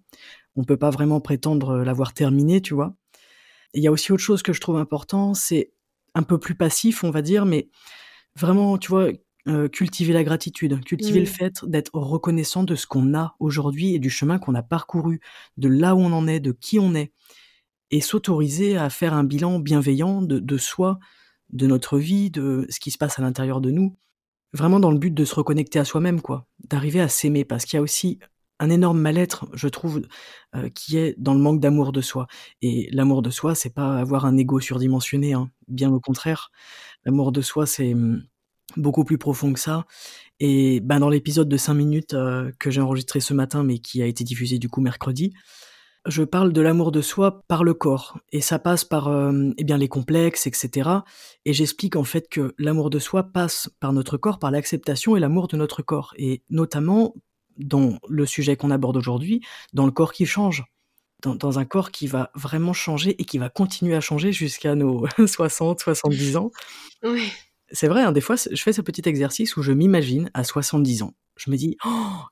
[0.55, 2.95] On peut pas vraiment prétendre l'avoir terminé, tu vois.
[3.75, 5.71] Il y a aussi autre chose que je trouve important, c'est
[6.15, 7.69] un peu plus passif, on va dire, mais
[8.35, 9.09] vraiment, tu vois,
[9.47, 11.27] euh, cultiver la gratitude, cultiver le mmh.
[11.27, 15.19] fait d'être reconnaissant de ce qu'on a aujourd'hui et du chemin qu'on a parcouru,
[15.57, 17.11] de là où on en est, de qui on est,
[17.89, 20.99] et s'autoriser à faire un bilan bienveillant de, de soi,
[21.49, 23.97] de notre vie, de ce qui se passe à l'intérieur de nous,
[24.53, 27.77] vraiment dans le but de se reconnecter à soi-même, quoi, d'arriver à s'aimer, parce qu'il
[27.77, 28.19] y a aussi
[28.61, 30.03] un énorme mal-être, je trouve,
[30.55, 32.27] euh, qui est dans le manque d'amour de soi.
[32.61, 36.51] Et l'amour de soi, c'est pas avoir un ego surdimensionné, hein, bien au contraire.
[37.03, 38.23] L'amour de soi, c'est mmh,
[38.77, 39.85] beaucoup plus profond que ça.
[40.39, 44.03] Et ben dans l'épisode de 5 minutes euh, que j'ai enregistré ce matin, mais qui
[44.03, 45.33] a été diffusé du coup mercredi,
[46.05, 48.19] je parle de l'amour de soi par le corps.
[48.31, 50.89] Et ça passe par euh, eh bien les complexes, etc.
[51.45, 55.19] Et j'explique en fait que l'amour de soi passe par notre corps, par l'acceptation et
[55.19, 56.13] l'amour de notre corps.
[56.17, 57.15] Et notamment
[57.63, 59.41] dans le sujet qu'on aborde aujourd'hui,
[59.73, 60.63] dans le corps qui change.
[61.23, 65.05] Dans, un corps qui va vraiment changer et qui va continuer à changer jusqu'à nos
[65.27, 66.51] 60, 70 ans.
[67.03, 67.31] Oui.
[67.71, 71.03] C'est vrai, hein, des fois, je fais ce petit exercice où je m'imagine à 70
[71.03, 71.89] ans je me dis oh,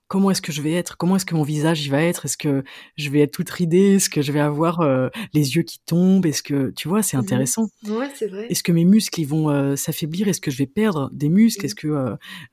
[0.08, 0.98] comment est-ce que je vais être?
[0.98, 2.26] Comment est-ce que mon visage il va être?
[2.26, 2.64] Est-ce que
[2.96, 3.96] je vais être toute ridée?
[3.96, 6.26] Est-ce que je vais avoir euh, les yeux qui tombent?
[6.28, 7.70] Est-ce que tu vois, c'est mmh intéressant.
[7.88, 8.46] Ouais, c'est vrai.
[8.50, 10.28] Est-ce que mes muscles ils vont euh, s'affaiblir?
[10.28, 11.66] Est-ce que je vais perdre des muscles?
[11.66, 11.78] Est-ce mmh.
[11.78, 11.88] que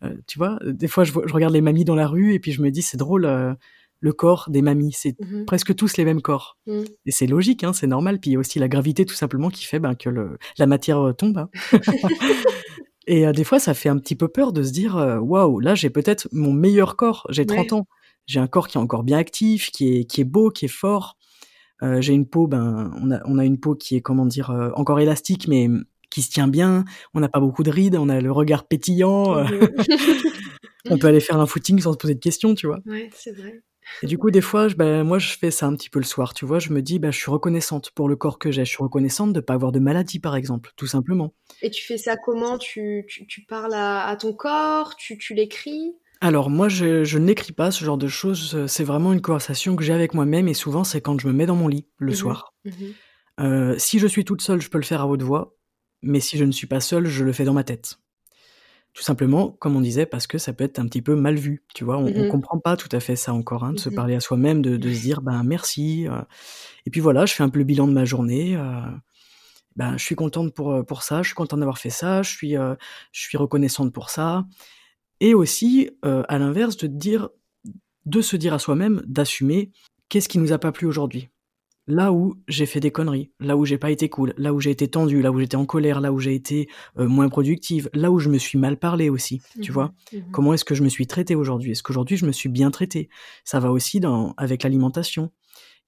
[0.04, 2.62] euh, tu vois Des fois, je, regarde les mamies dans la rue et puis je
[2.62, 3.56] me dis c'est drôle.
[4.00, 6.56] le corps des mamies, c'est mmh presque tous les mêmes corps.
[6.66, 8.18] Et c'est logique, hein, c'est normal.
[8.18, 10.66] Puis il y a aussi la gravité tout simplement qui fait ben, que le, la
[10.66, 11.36] matière tombe.
[11.36, 11.50] Hein.
[13.06, 15.60] Et euh, des fois, ça fait un petit peu peur de se dire, euh, waouh,
[15.60, 17.26] là, j'ai peut-être mon meilleur corps.
[17.30, 17.86] J'ai 30 ans.
[18.26, 20.68] J'ai un corps qui est encore bien actif, qui est, qui est beau, qui est
[20.68, 21.16] fort.
[21.82, 24.50] Euh, j'ai une peau, ben, on a, on a une peau qui est, comment dire,
[24.74, 25.68] encore élastique, mais
[26.10, 26.84] qui se tient bien.
[27.14, 29.44] On n'a pas beaucoup de rides, on a le regard pétillant.
[29.44, 29.68] Mmh
[30.90, 32.80] on peut aller faire un footing sans se poser de questions, tu vois.
[32.86, 33.62] Ouais, c'est vrai.
[34.02, 36.34] Et du coup, des fois, ben, moi, je fais ça un petit peu le soir,
[36.34, 36.58] tu vois.
[36.58, 38.64] Je me dis, ben, je suis reconnaissante pour le corps que j'ai.
[38.64, 41.34] Je suis reconnaissante de ne pas avoir de maladie, par exemple, tout simplement.
[41.62, 42.58] Et tu fais ça comment?
[42.58, 44.96] Tu, tu, parles à, ton corps?
[44.96, 45.94] Tu, tu l'écris?
[46.20, 48.66] Alors, moi, je, je n'écris pas ce genre de choses.
[48.66, 50.48] C'est vraiment une conversation que j'ai avec moi-même.
[50.48, 52.54] Et souvent, c'est quand je me mets dans mon lit le mmh soir.
[52.64, 52.70] Mmh
[53.38, 55.56] euh, si je suis toute seule, je peux le faire à haute voix.
[56.02, 57.98] Mais si je ne suis pas seule, je le fais dans ma tête.
[58.96, 61.62] Tout simplement, comme on disait, parce que ça peut être un petit peu mal vu,
[61.74, 61.98] tu vois?
[61.98, 64.20] On, mmh comprend pas tout à fait ça encore, hein, de se mmh parler à
[64.20, 66.08] soi-même, de, se dire ben merci.
[66.08, 66.22] Euh.
[66.86, 68.56] et puis voilà, je fais un peu le bilan de ma journée.
[68.56, 68.80] Euh,
[69.76, 72.30] ben, je suis contente pour euh, pour ça, je suis contente d'avoir fait ça, je
[72.30, 74.46] suis je suis reconnaissante pour ça.
[75.20, 77.28] Et aussi, à l'inverse, de dire,
[78.06, 79.72] de se dire à soi-même, d'assumer
[80.08, 81.28] qu'est-ce qui nous a pas plu aujourd'hui.
[81.88, 84.70] Là où j'ai fait des conneries, là où j'ai pas été cool, là où j'ai
[84.70, 86.68] été tendu, là où j'étais en colère, là où j'ai été
[86.98, 89.94] euh, moins productive, là où je me suis mal parlé aussi, tu Mhm, vois.
[90.12, 90.24] mhm.
[90.32, 91.72] Comment est-ce que je me suis traité aujourd'hui?
[91.72, 93.08] Est-ce qu'aujourd'hui je me suis bien traité?
[93.44, 95.30] Ça va aussi dans, avec l'alimentation.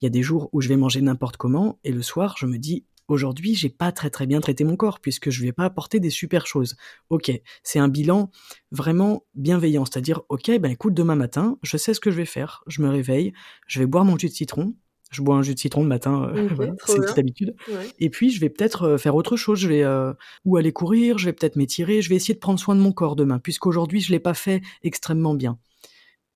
[0.01, 2.45] Il y a des jours où je vais manger n'importe comment et le soir je
[2.45, 5.65] me dis aujourd'hui j'ai pas très très bien traité mon corps puisque je vais pas
[5.65, 6.77] apporter des super choses.
[7.09, 7.29] Ok,
[7.63, 8.31] c'est un bilan
[8.71, 12.63] vraiment bienveillant, c'est-à-dire ok ben écoute demain matin je sais ce que je vais faire,
[12.67, 13.33] je me réveille,
[13.67, 14.73] je vais boire mon jus de citron.
[15.09, 17.55] Je bois un jus de citron le matin, euh, voilà, trop c'est une petite habitude.
[17.67, 17.87] Ouais.
[17.99, 19.59] Et puis, je vais peut-être euh, faire autre chose.
[19.59, 20.13] Je vais euh,
[20.45, 22.91] ou aller courir, je vais peut-être m'étirer, je vais essayer de prendre soin de mon
[22.91, 25.57] corps demain, puisqu'aujourd'hui, je l'ai pas fait extrêmement bien.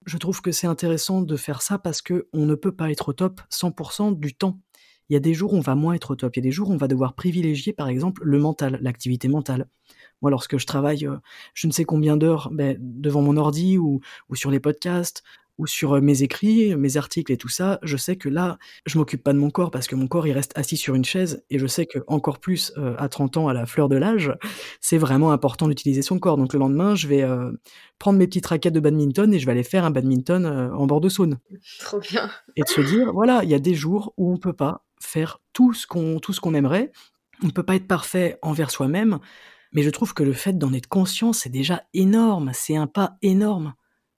[0.05, 3.09] Je trouve que c'est intéressant de faire ça parce que on ne peut pas être
[3.09, 4.59] au top 100% du temps.
[5.09, 6.36] Il y a des jours où on va moins être au top.
[6.36, 9.28] Il y a des jours où on va devoir privilégier, par exemple, le mental, l'activité
[9.28, 9.67] mentale.
[10.21, 11.17] Moi, lorsque je travaille euh,
[11.53, 13.99] je ne sais combien d'heures ben, devant mon ordi ou,
[14.30, 15.24] ou sur les podcasts
[15.58, 18.97] ou sur euh, mes écrits, mes articles et tout ça, je sais que là, je
[18.97, 21.43] m'occupe pas de mon corps parce que mon corps il reste assis sur une chaise
[21.49, 24.34] et je sais que encore plus euh, à 30 ans à la fleur de l'âge,
[24.82, 26.38] c'est vraiment important d'utiliser son corps.
[26.38, 27.51] Donc le lendemain, je vais euh,
[27.99, 30.88] prendre mes petites raquettes de badminton et je vais aller faire un badminton euh, en
[30.88, 31.39] bord de Saône
[31.80, 32.30] Trop bien.
[32.56, 35.39] et de se dire voilà, il y a des jours où on peut pas faire
[35.54, 36.91] tout ce qu'on tout ce qu'on aimerait,
[37.43, 39.20] on ne peut pas être parfait envers soi-même,
[39.74, 43.18] mais je trouve que le fait d'en être conscient, c'est déjà énorme, c'est un pas
[43.22, 43.74] énorme.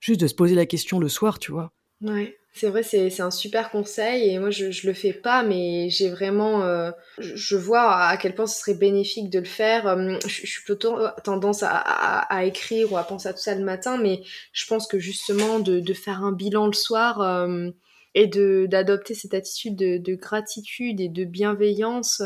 [0.05, 1.73] Juste de se poser la question le soir, tu vois.
[2.01, 5.89] Ouais, c'est vrai, c'est un super conseil et moi je, je le fais pas, mais
[5.89, 9.87] j'ai vraiment, euh, je, je vois à quel point ce serait bénéfique de le faire.
[9.87, 13.39] Euh, Je, je suis plutôt tendance à, à, à écrire ou à penser à tout
[13.39, 17.21] ça le matin, mais je pense que justement de, de faire un bilan le soir
[17.21, 17.69] euh,
[18.13, 22.21] et de d'adopter cette attitude de, de gratitude et de bienveillance,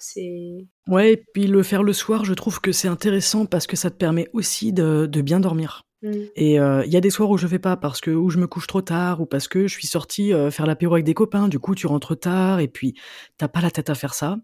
[0.00, 3.76] c'est Ouais, et puis le faire le soir, je trouve que c'est intéressant parce que
[3.76, 5.82] ça te permet aussi de, de bien dormir.
[6.02, 6.12] Mm.
[6.36, 8.38] Et euh, il y a des soirs où je fais pas parce que ou je
[8.38, 11.14] me couche trop tard ou parce que je suis sorti euh, faire l'apéro avec des
[11.14, 11.48] copains.
[11.48, 12.94] Du coup, tu rentres tard et puis
[13.38, 14.36] t'as pas la tête à faire ça.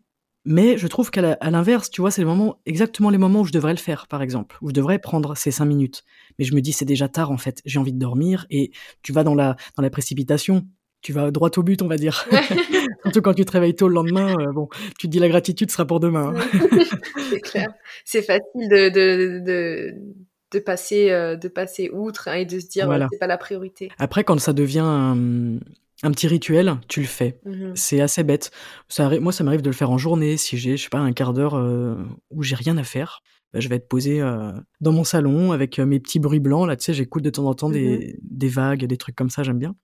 [0.44, 3.52] Mais je trouve qu'à l'inverse, tu vois, c'est le moment, exactement les moments où je
[3.52, 6.04] devrais le faire, par exemple, où je devrais prendre ces cinq minutes.
[6.38, 7.60] Mais je me dis, c'est déjà tard, en fait.
[7.66, 8.70] J'ai envie de dormir et
[9.02, 10.66] tu vas dans la, dans la précipitation.
[11.02, 12.26] Tu vas droit au but, on va dire.
[13.02, 15.70] Surtout quand tu te réveilles tôt le lendemain, euh, bon, tu te dis la gratitude
[15.70, 16.32] sera pour demain.
[16.34, 16.60] hein.
[17.30, 17.68] c'est clair.
[18.04, 19.94] C'est facile de, de, de,
[20.52, 23.04] de passer, euh, de passer outre hein, et de se dire Voilà.
[23.06, 23.90] euh, c'est pas la priorité.
[23.98, 25.58] Après, quand ça devient un,
[26.02, 27.40] un petit rituel, tu le fais.
[27.44, 27.72] Mhm.
[27.74, 28.50] C'est assez bête.
[28.88, 30.36] Ça, moi, ça m'arrive de le faire en journée.
[30.36, 31.96] Si j'ai, je sais pas, un quart d'heure euh,
[32.30, 33.20] où j'ai rien à faire,
[33.52, 36.68] bah, je vais être posé euh, dans mon salon avec euh, mes petits bruits blancs.
[36.68, 39.42] Là, tu sais, j'écoute de temps en temps des, des vagues, des trucs comme ça,
[39.42, 39.74] j'aime bien.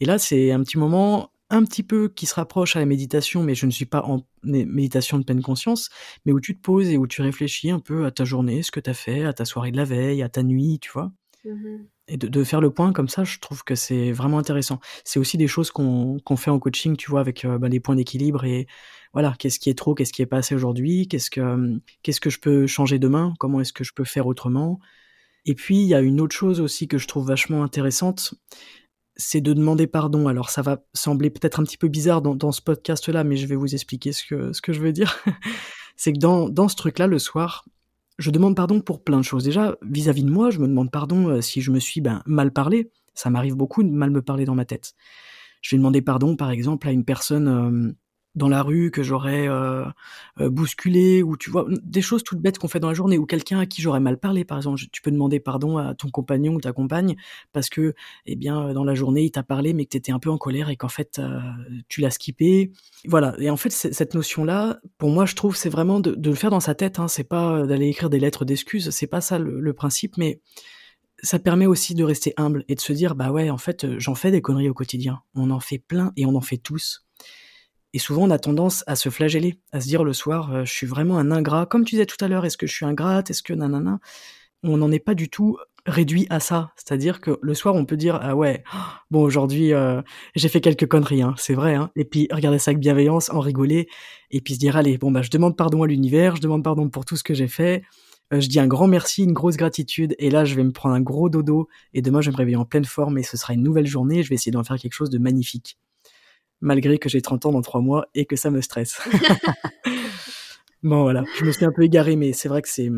[0.00, 3.44] Et là, c'est un petit moment un petit peu qui se rapproche à la méditation,
[3.44, 5.90] mais je ne suis pas en mé- méditation de pleine conscience,
[6.24, 8.70] mais où tu te poses et où tu réfléchis un peu à ta journée, ce
[8.70, 11.12] que tu as fait, à ta soirée de la veille, à ta nuit, tu vois.
[11.44, 11.86] Mhm.
[12.08, 14.80] Et de, de faire le point comme ça, je trouve que c'est vraiment intéressant.
[15.04, 17.96] C'est aussi des choses qu'on fait en coaching, tu vois, avec euh, bah, les points
[17.96, 18.66] d'équilibre et
[19.12, 22.20] voilà, qu'est-ce qui est trop, qu'est-ce qui est pas assez aujourd'hui, qu'est-ce que hum, qu'est-ce
[22.20, 24.80] que je peux changer demain, comment est-ce que je peux faire autrement.
[25.44, 28.34] Et puis il y a une autre chose aussi que je trouve vachement intéressante,
[29.16, 30.26] c'est de demander pardon.
[30.28, 33.46] Alors ça va sembler peut-être un petit peu bizarre dans, dans ce podcast-là, mais je
[33.46, 35.18] vais vous expliquer ce que ce que je veux dire.
[35.96, 37.64] c'est que dans dans ce truc-là, le soir,
[38.18, 39.44] je demande pardon pour plein de choses.
[39.44, 42.52] Déjà, vis-à-vis de moi, je me demande pardon euh, si je me suis ben, mal
[42.52, 42.90] parlé.
[43.14, 44.94] Ça m'arrive beaucoup de mal me parler dans ma tête.
[45.60, 47.92] Je vais demander pardon, par exemple, à une personne euh,
[48.34, 49.84] dans la rue que j'aurais euh,
[50.40, 53.26] euh, bousculé, ou tu vois, des choses toutes bêtes qu'on fait dans la journée, ou
[53.26, 54.80] quelqu'un à qui j'aurais mal parlé, par exemple.
[54.90, 57.16] Tu peux demander pardon à ton compagnon ou ta compagne
[57.52, 57.94] parce que,
[58.26, 60.38] eh bien, euh, dans la journée, il t'a parlé, mais que t'étais un peu en
[60.38, 61.20] colère et qu'en fait,
[61.88, 62.72] tu l'as skippé.
[63.06, 63.34] Voilà.
[63.38, 66.60] Et en fait, cette notion-là, pour moi, je trouve, c'est vraiment de, le faire dans
[66.60, 66.98] sa tête.
[66.98, 67.08] Hein.
[67.08, 68.90] C'est pas d'aller écrire des lettres d'excuses.
[68.90, 70.40] C'est pas ça le, le principe, mais
[71.22, 74.14] ça permet aussi de rester humble et de se dire, bah ouais, en fait, j'en
[74.14, 75.20] fais des conneries au quotidien.
[75.34, 77.06] On en fait plein et on en fait tous.
[77.94, 80.72] Et souvent, on a tendance à se flageller, à se dire le soir, euh, je
[80.72, 81.66] suis vraiment un ingrat.
[81.66, 83.30] Comme tu disais tout à l'heure, est-ce que je suis ingrate?
[83.30, 84.00] Est-ce que nanana?
[84.62, 86.72] On n'en est pas du tout réduit à ça.
[86.76, 88.62] C'est-à-dire que le soir, on peut dire, ah ouais,
[89.10, 90.00] bon, aujourd'hui, euh,
[90.34, 91.74] j'ai fait quelques conneries, hein, c'est vrai.
[91.74, 91.90] Hein.
[91.96, 93.88] Et puis, regarder ça avec bienveillance, en rigoler,
[94.30, 96.88] et puis se dire, allez, bon, bah, je demande pardon à l'univers, je demande pardon
[96.88, 97.82] pour tout ce que j'ai fait.
[98.32, 100.94] Euh, je dis un grand merci, une grosse gratitude, et là, je vais me prendre
[100.94, 103.52] un gros dodo, et demain, je vais me réveiller en pleine forme, et ce sera
[103.54, 105.78] une nouvelle journée, et je vais essayer d'en faire quelque chose de magnifique.
[106.62, 109.00] Malgré que j'ai 30 ans dans 3 mois et que ça me stresse.
[110.82, 112.88] bon, voilà, je me suis un peu égaré, mais c'est vrai que c'est,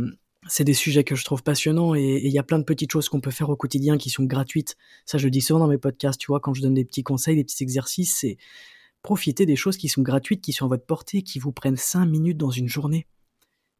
[0.47, 3.09] c'est des sujets que je trouve passionnants, et il y a plein de petites choses
[3.09, 4.77] qu'on peut faire au quotidien qui sont gratuites.
[5.07, 7.03] Ça, je le dis souvent dans mes podcasts, tu vois, quand je donne des petits
[7.03, 8.37] conseils, des petits exercices, c'est
[9.03, 12.05] profiter des choses qui sont gratuites, qui sont à votre portée, qui vous prennent 5
[12.05, 13.07] minutes dans une journée,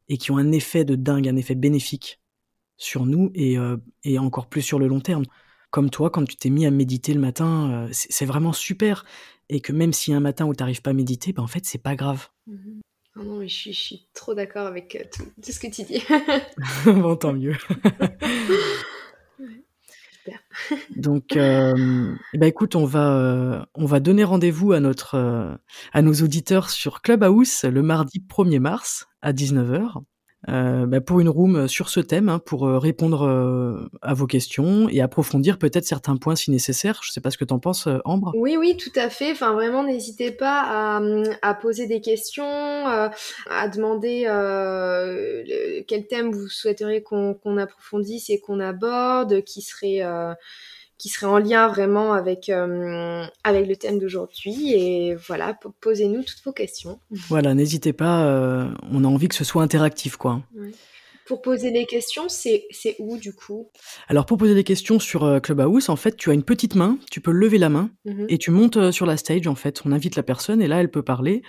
[0.09, 2.19] et qui ont un effet de dingue, un effet bénéfique
[2.77, 5.25] sur nous, et, euh, et encore plus sur le long terme
[5.75, 9.03] comme toi, quand tu t'es mis à méditer le matin, c'est vraiment super.
[9.49, 11.65] Et que même si un matin où tu n'arrives pas à méditer, ben en fait,
[11.65, 12.29] c'est pas grave.
[12.47, 12.79] Mmh
[13.17, 16.03] non, mais je suis, trop d'accord avec tout, ce que tu dis.
[16.85, 17.55] bon, tant mieux.
[20.95, 25.55] Donc, euh, bah écoute, on va, euh, on va donner rendez-vous à notre, euh,
[25.93, 30.03] à nos auditeurs sur Clubhouse le mardi 1er mars à 19h.
[30.49, 34.27] Euh, bah, pour une room sur ce thème, hein, pour euh, répondre euh, à vos
[34.27, 36.99] questions et approfondir peut-être certains points si nécessaire.
[37.03, 38.31] Je sais pas ce que tu en penses, Ambre.
[38.35, 39.31] Oui, oui, tout à fait.
[39.31, 40.61] Enfin, vraiment, n'hésitez pas
[40.97, 41.01] à,
[41.41, 44.23] à, poser des questions, à demander
[45.87, 50.01] quel thème vous souhaiteriez qu'on approfondisse et qu'on aborde, qui serait
[50.97, 54.73] qui serait en lien vraiment avec, euh, avec le thème d'aujourd'hui.
[54.73, 56.99] Et voilà, posez-nous toutes vos questions.
[57.27, 60.41] Voilà, n'hésitez pas, euh, on a envie que ce soit interactif, quoi.
[61.25, 62.67] Pour poser les questions, c'est
[62.99, 63.71] où du coup?
[64.07, 66.99] Alors pour poser des questions sur euh, Clubhouse, en fait, tu as une petite main,
[67.09, 68.27] tu peux lever la main mhm.
[68.29, 69.81] et tu montes sur la stage en fait.
[69.85, 71.41] On invite la personne et là elle peut parler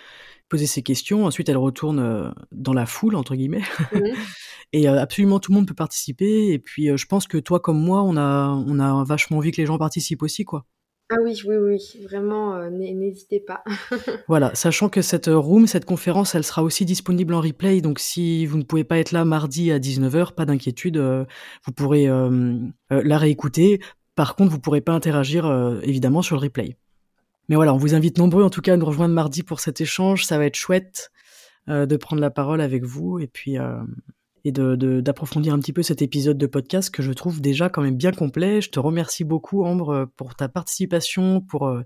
[0.49, 1.27] poser ses questions.
[1.27, 3.65] Ensuite, elle retourne dans la foule, entre guillemets.
[3.93, 4.01] Mmh.
[4.73, 6.53] et absolument tout le monde peut participer.
[6.53, 9.61] Et puis, je pense que toi, comme moi, on a, on a vachement envie que
[9.61, 10.65] les gens participent aussi, quoi.
[11.09, 13.63] Ah oui, oui, oui, vraiment, n'hésitez pas.
[14.29, 17.81] voilà, sachant que cette room, cette conférence, elle sera aussi disponible en replay.
[17.81, 22.09] Donc, si vous ne pouvez pas être là mardi à 19h, pas d'inquiétude, vous pourrez
[22.91, 23.81] la réécouter.
[24.17, 25.47] Par contre, vous pourrez pas interagir,
[25.85, 26.77] évidemment, sur le replay.
[27.49, 29.81] Mais voilà, on vous invite nombreux en tout cas à nous rejoindre mardi pour cet
[29.81, 30.25] échange.
[30.25, 31.11] Ça va être chouette
[31.69, 33.83] euh, de prendre la parole avec vous et puis euh,
[34.45, 37.83] et de d'approfondir un petit peu cet épisode de podcast que je trouve déjà quand
[37.83, 38.61] même bien complet.
[38.61, 41.83] Je te remercie beaucoup Ambre pour ta participation, pour euh,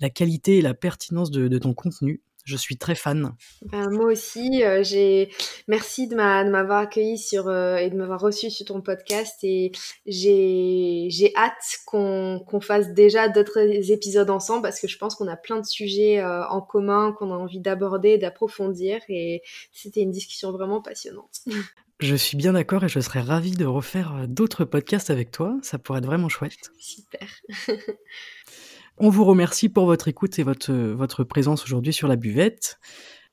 [0.00, 2.22] la qualité et la pertinence de ton contenu.
[2.46, 3.34] Je suis très fan.
[3.62, 5.30] Ben, moi aussi, euh, j'ai
[5.66, 9.72] merci de m'avoir accueilli sur euh, et de m'avoir reçu sur ton podcast et
[10.06, 13.58] j'ai hâte qu'on qu'on fasse déjà d'autres
[13.90, 17.32] épisodes ensemble parce que je pense qu'on a plein de sujets euh, en commun qu'on
[17.32, 19.42] a envie d'aborder, d'approfondir et
[19.72, 21.40] c'était une discussion vraiment passionnante.
[21.98, 25.56] Je suis bien d'accord et je serais ravie de refaire d'autres podcasts avec toi.
[25.62, 26.70] Ça pourrait être vraiment chouette.
[26.78, 27.26] Super.
[28.98, 32.78] On vous remercie pour votre écoute et votre, présence aujourd'hui sur la buvette.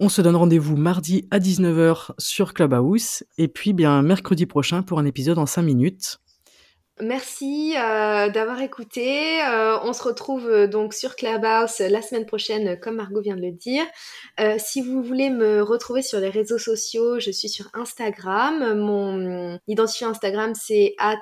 [0.01, 4.99] On se donne rendez-vous mardi à 19h sur Clubhouse et puis bien mercredi prochain pour
[4.99, 6.19] un épisode en 5 minutes.
[7.01, 9.41] Merci euh, d'avoir écouté.
[9.43, 13.41] Euh, on se retrouve euh, donc sur Clubhouse la semaine prochaine, comme Margot vient de
[13.41, 13.83] le dire.
[14.59, 18.75] si vous voulez me retrouver sur les réseaux sociaux, je suis sur Instagram.
[18.79, 21.19] Mon identifiant Instagram, c'est at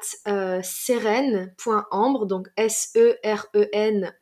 [0.61, 4.13] seren.ambre, donc S-E-R-E-N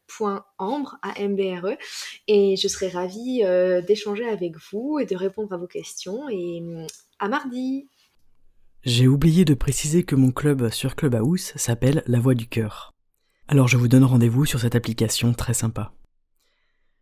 [0.58, 1.78] ambre a m b r e
[2.28, 3.43] et je serai ravie
[3.88, 6.64] d'échanger avec vous et de répondre à vos questions et
[7.20, 7.88] à mardi
[8.86, 12.95] j'ai oublié de préciser que mon club sur Clubhouse s'appelle La Voix du Cœur.
[13.49, 15.93] Alors je vous donne rendez-vous sur cette application très sympa.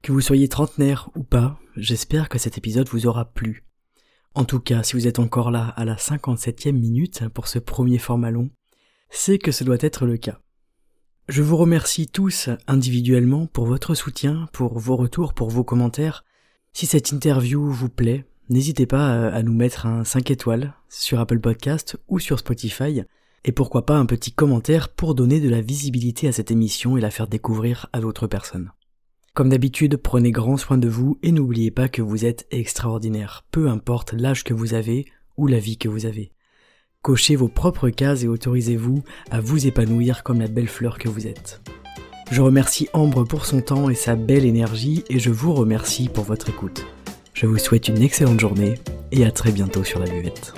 [0.02, 3.64] Que vous soyez trentenaire ou pas, j'espère que cet épisode vous aura plu.
[4.34, 8.00] En tout cas, si vous êtes encore là à la 57e minute pour ce premier
[8.00, 8.50] format long,
[9.12, 10.40] c'est que ce doit être le cas.
[11.28, 16.24] Je vous remercie tous individuellement pour votre soutien, pour vos retours, pour vos commentaires.
[16.74, 21.40] Si cette interview vous plaît, n'hésitez pas à nous mettre un 5 étoiles sur Apple
[21.40, 23.04] Podcast ou sur Spotify,
[23.44, 27.02] et pourquoi pas un petit commentaire pour donner de la visibilité à cette émission et
[27.02, 28.72] la faire découvrir à d'autres personnes.
[29.34, 33.70] Comme d'habitude, prenez grand soin de vous et n'oubliez pas que vous êtes extraordinaire, peu
[33.70, 35.06] importe l'âge que vous avez
[35.38, 36.32] ou la vie que vous avez.
[37.04, 41.28] Cochez vos propres cases et autorisez-vous à vous épanouir comme la belle fleur que vous
[41.28, 41.62] êtes.
[42.32, 46.26] Je remercie Ambre pour son temps et sa belle énergie et je vous remercie pour
[46.26, 46.86] votre écoute.
[47.40, 48.80] Je vous souhaite une excellente journée
[49.12, 50.56] et à très bientôt sur la buvette.